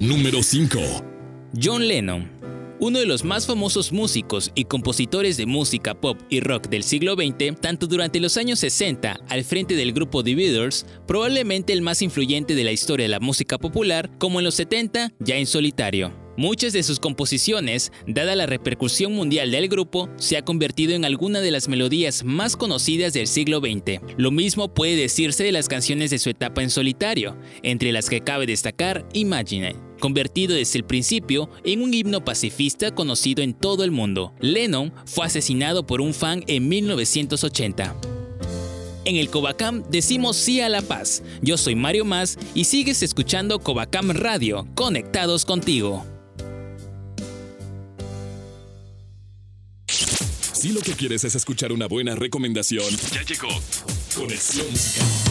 Número 0.00 0.42
5. 0.42 0.78
John 1.60 1.86
Lennon 1.86 2.36
uno 2.78 2.98
de 2.98 3.06
los 3.06 3.24
más 3.24 3.46
famosos 3.46 3.92
músicos 3.92 4.52
y 4.54 4.64
compositores 4.64 5.36
de 5.36 5.46
música 5.46 5.94
pop 5.94 6.18
y 6.28 6.40
rock 6.40 6.68
del 6.68 6.82
siglo 6.82 7.14
XX, 7.14 7.58
tanto 7.60 7.86
durante 7.86 8.20
los 8.20 8.36
años 8.36 8.58
60 8.58 9.20
al 9.28 9.44
frente 9.44 9.76
del 9.76 9.92
grupo 9.92 10.22
The 10.22 10.34
Beatles, 10.34 10.86
probablemente 11.06 11.72
el 11.72 11.82
más 11.82 12.02
influyente 12.02 12.54
de 12.54 12.64
la 12.64 12.72
historia 12.72 13.04
de 13.04 13.10
la 13.10 13.20
música 13.20 13.58
popular, 13.58 14.10
como 14.18 14.40
en 14.40 14.44
los 14.44 14.54
70 14.56 15.12
ya 15.18 15.36
en 15.36 15.46
solitario. 15.46 16.25
Muchas 16.36 16.72
de 16.74 16.82
sus 16.82 17.00
composiciones, 17.00 17.92
dada 18.06 18.36
la 18.36 18.44
repercusión 18.44 19.12
mundial 19.14 19.50
del 19.50 19.68
grupo, 19.68 20.10
se 20.16 20.36
ha 20.36 20.44
convertido 20.44 20.94
en 20.94 21.04
alguna 21.06 21.40
de 21.40 21.50
las 21.50 21.68
melodías 21.68 22.24
más 22.24 22.56
conocidas 22.56 23.14
del 23.14 23.26
siglo 23.26 23.60
XX. 23.60 24.00
Lo 24.18 24.30
mismo 24.30 24.72
puede 24.72 24.96
decirse 24.96 25.44
de 25.44 25.52
las 25.52 25.68
canciones 25.68 26.10
de 26.10 26.18
su 26.18 26.28
etapa 26.28 26.62
en 26.62 26.70
solitario, 26.70 27.36
entre 27.62 27.90
las 27.90 28.10
que 28.10 28.20
cabe 28.20 28.46
destacar 28.46 29.08
Imagine, 29.14 29.76
convertido 29.98 30.54
desde 30.54 30.78
el 30.78 30.84
principio 30.84 31.48
en 31.64 31.80
un 31.80 31.94
himno 31.94 32.22
pacifista 32.22 32.94
conocido 32.94 33.42
en 33.42 33.54
todo 33.54 33.82
el 33.82 33.90
mundo. 33.90 34.34
Lennon 34.40 34.92
fue 35.06 35.26
asesinado 35.26 35.86
por 35.86 36.02
un 36.02 36.12
fan 36.12 36.44
en 36.48 36.68
1980. 36.68 37.96
En 39.06 39.16
el 39.16 39.30
Covacam 39.30 39.84
decimos 39.88 40.36
sí 40.36 40.60
a 40.60 40.68
la 40.68 40.82
paz. 40.82 41.22
Yo 41.40 41.56
soy 41.56 41.76
Mario 41.76 42.04
Más 42.04 42.36
y 42.54 42.64
sigues 42.64 43.02
escuchando 43.02 43.60
Covacam 43.60 44.10
Radio, 44.10 44.66
conectados 44.74 45.44
contigo. 45.44 46.04
Si 50.66 50.72
lo 50.72 50.80
que 50.80 50.94
quieres 50.94 51.22
es 51.22 51.36
escuchar 51.36 51.70
una 51.70 51.86
buena 51.86 52.16
recomendación, 52.16 52.92
ya 53.12 53.22
llegó 53.22 53.46
Conexión 54.16 54.68
Musical. 54.68 55.25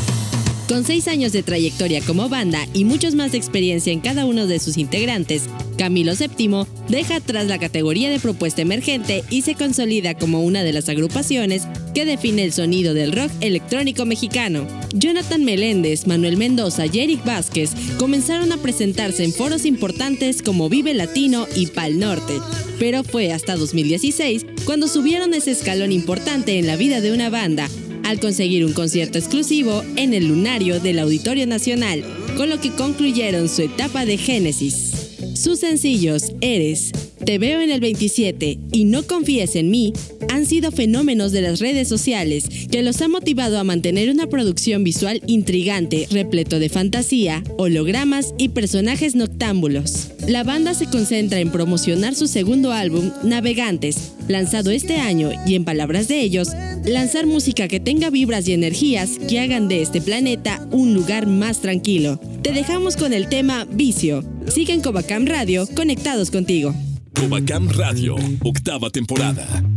Con 0.67 0.83
seis 0.83 1.07
años 1.07 1.31
de 1.31 1.43
trayectoria 1.43 2.01
como 2.01 2.27
banda 2.27 2.67
y 2.73 2.85
muchos 2.85 3.13
más 3.13 3.31
de 3.31 3.37
experiencia 3.37 3.93
en 3.93 3.99
cada 3.99 4.25
uno 4.25 4.47
de 4.47 4.57
sus 4.57 4.77
integrantes, 4.77 5.43
Camilo 5.77 6.13
VII 6.15 6.65
deja 6.89 7.17
atrás 7.17 7.45
la 7.45 7.59
categoría 7.59 8.09
de 8.09 8.19
propuesta 8.19 8.63
emergente 8.63 9.23
y 9.29 9.43
se 9.43 9.53
consolida 9.53 10.15
como 10.15 10.41
una 10.41 10.63
de 10.63 10.73
las 10.73 10.89
agrupaciones 10.89 11.67
que 11.93 12.05
define 12.05 12.43
el 12.43 12.51
sonido 12.51 12.95
del 12.95 13.11
rock 13.11 13.31
electrónico 13.41 14.05
mexicano. 14.05 14.65
Jonathan 14.91 15.43
Meléndez, 15.43 16.07
Manuel 16.07 16.35
Mendoza 16.35 16.87
y 16.87 16.99
Eric 16.99 17.23
Vázquez 17.23 17.69
comenzaron 17.99 18.51
a 18.51 18.57
presentarse 18.57 19.23
en 19.23 19.33
foros 19.33 19.65
importantes 19.65 20.41
como 20.41 20.67
Vive 20.67 20.95
Latino 20.95 21.47
y 21.55 21.67
Pal 21.67 21.99
Norte, 21.99 22.39
pero 22.79 23.03
fue 23.03 23.31
hasta 23.31 23.55
2016 23.55 24.47
cuando 24.65 24.87
subieron 24.87 25.35
ese 25.35 25.51
escalón 25.51 25.91
importante 25.91 26.57
en 26.57 26.65
la 26.65 26.75
vida 26.75 27.01
de 27.01 27.11
una 27.11 27.29
banda 27.29 27.69
al 28.05 28.19
conseguir 28.19 28.63
un 28.63 28.73
concierto 28.73 29.17
exclusivo 29.17 29.83
en 29.97 30.13
el 30.13 30.27
lunario 30.27 30.79
del 30.79 30.99
Auditorio 30.99 31.45
Nacional, 31.47 32.03
con 32.37 32.49
lo 32.49 32.61
que 32.61 32.71
concluyeron 32.71 33.49
su 33.49 33.63
etapa 33.63 34.05
de 34.05 34.17
génesis. 34.17 34.91
Sus 35.33 35.59
sencillos 35.59 36.31
Eres, 36.39 36.91
Te 37.25 37.39
veo 37.39 37.59
en 37.59 37.71
el 37.71 37.81
27 37.81 38.59
y 38.71 38.85
No 38.85 39.03
confíes 39.03 39.55
en 39.55 39.71
mí 39.71 39.91
han 40.29 40.45
sido 40.45 40.71
fenómenos 40.71 41.31
de 41.31 41.41
las 41.41 41.59
redes 41.59 41.87
sociales 41.87 42.47
que 42.69 42.81
los 42.81 43.01
ha 43.01 43.07
motivado 43.07 43.57
a 43.57 43.63
mantener 43.63 44.09
una 44.09 44.27
producción 44.27 44.83
visual 44.83 45.21
intrigante, 45.27 46.07
repleto 46.11 46.59
de 46.59 46.69
fantasía, 46.69 47.43
hologramas 47.57 48.33
y 48.37 48.49
personajes 48.49 49.15
noctámbulos. 49.15 50.09
La 50.27 50.43
banda 50.43 50.73
se 50.73 50.87
concentra 50.87 51.39
en 51.39 51.51
promocionar 51.51 52.15
su 52.15 52.27
segundo 52.27 52.71
álbum, 52.71 53.11
Navegantes, 53.23 54.11
lanzado 54.27 54.71
este 54.71 54.97
año 54.97 55.31
y 55.45 55.55
en 55.55 55.65
palabras 55.65 56.07
de 56.07 56.21
ellos, 56.21 56.49
lanzar 56.85 57.25
música 57.25 57.67
que 57.67 57.79
tenga 57.79 58.09
vibras 58.09 58.47
y 58.47 58.53
energías 58.53 59.17
que 59.27 59.39
hagan 59.39 59.67
de 59.67 59.81
este 59.81 60.01
planeta 60.01 60.65
un 60.71 60.93
lugar 60.93 61.27
más 61.27 61.61
tranquilo. 61.61 62.19
Te 62.41 62.51
dejamos 62.53 62.95
con 62.95 63.13
el 63.13 63.27
tema 63.27 63.65
Vicio. 63.65 64.23
Sigue 64.47 64.73
en 64.73 64.81
Covacam 64.81 65.25
Radio, 65.25 65.67
conectados 65.75 66.31
contigo. 66.31 66.73
Covacam 67.13 67.69
Radio, 67.69 68.15
octava 68.43 68.89
temporada. 68.89 69.74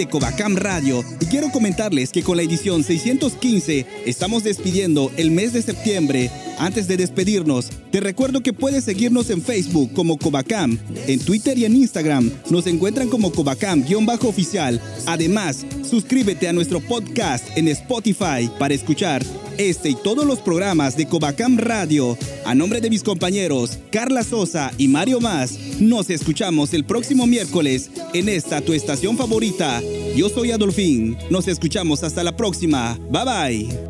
De 0.00 0.08
Covacam 0.08 0.56
Radio 0.56 1.04
y 1.20 1.26
quiero 1.26 1.50
comentarles 1.50 2.10
que 2.10 2.22
con 2.22 2.38
la 2.38 2.42
edición 2.42 2.82
615 2.82 3.84
estamos 4.06 4.42
despidiendo 4.42 5.12
el 5.18 5.30
mes 5.30 5.52
de 5.52 5.60
septiembre. 5.60 6.30
Antes 6.58 6.88
de 6.88 6.96
despedirnos, 6.96 7.68
te 7.90 8.00
recuerdo 8.00 8.42
que 8.42 8.54
puedes 8.54 8.84
seguirnos 8.84 9.28
en 9.28 9.42
Facebook 9.42 9.92
como 9.92 10.16
Covacam, 10.16 10.78
en 11.06 11.20
Twitter 11.20 11.58
y 11.58 11.66
en 11.66 11.76
Instagram 11.76 12.30
nos 12.48 12.66
encuentran 12.66 13.10
como 13.10 13.30
Covacam-oficial. 13.30 14.80
Además, 15.04 15.66
suscríbete 15.82 16.48
a 16.48 16.54
nuestro 16.54 16.80
podcast 16.80 17.44
en 17.54 17.68
Spotify 17.68 18.50
para 18.58 18.72
escuchar 18.72 19.22
este 19.60 19.90
y 19.90 19.94
todos 19.94 20.24
los 20.24 20.40
programas 20.40 20.96
de 20.96 21.06
Covacam 21.06 21.58
Radio. 21.58 22.16
A 22.44 22.54
nombre 22.54 22.80
de 22.80 22.90
mis 22.90 23.02
compañeros 23.02 23.78
Carla 23.92 24.24
Sosa 24.24 24.72
y 24.78 24.88
Mario 24.88 25.20
Más, 25.20 25.58
nos 25.78 26.10
escuchamos 26.10 26.72
el 26.72 26.84
próximo 26.84 27.26
miércoles 27.26 27.90
en 28.14 28.28
esta 28.28 28.60
tu 28.60 28.72
estación 28.72 29.16
favorita. 29.16 29.82
Yo 30.16 30.28
soy 30.28 30.50
Adolfín. 30.50 31.16
Nos 31.30 31.46
escuchamos 31.48 32.02
hasta 32.02 32.24
la 32.24 32.36
próxima. 32.36 32.98
Bye 33.10 33.24
bye. 33.24 33.89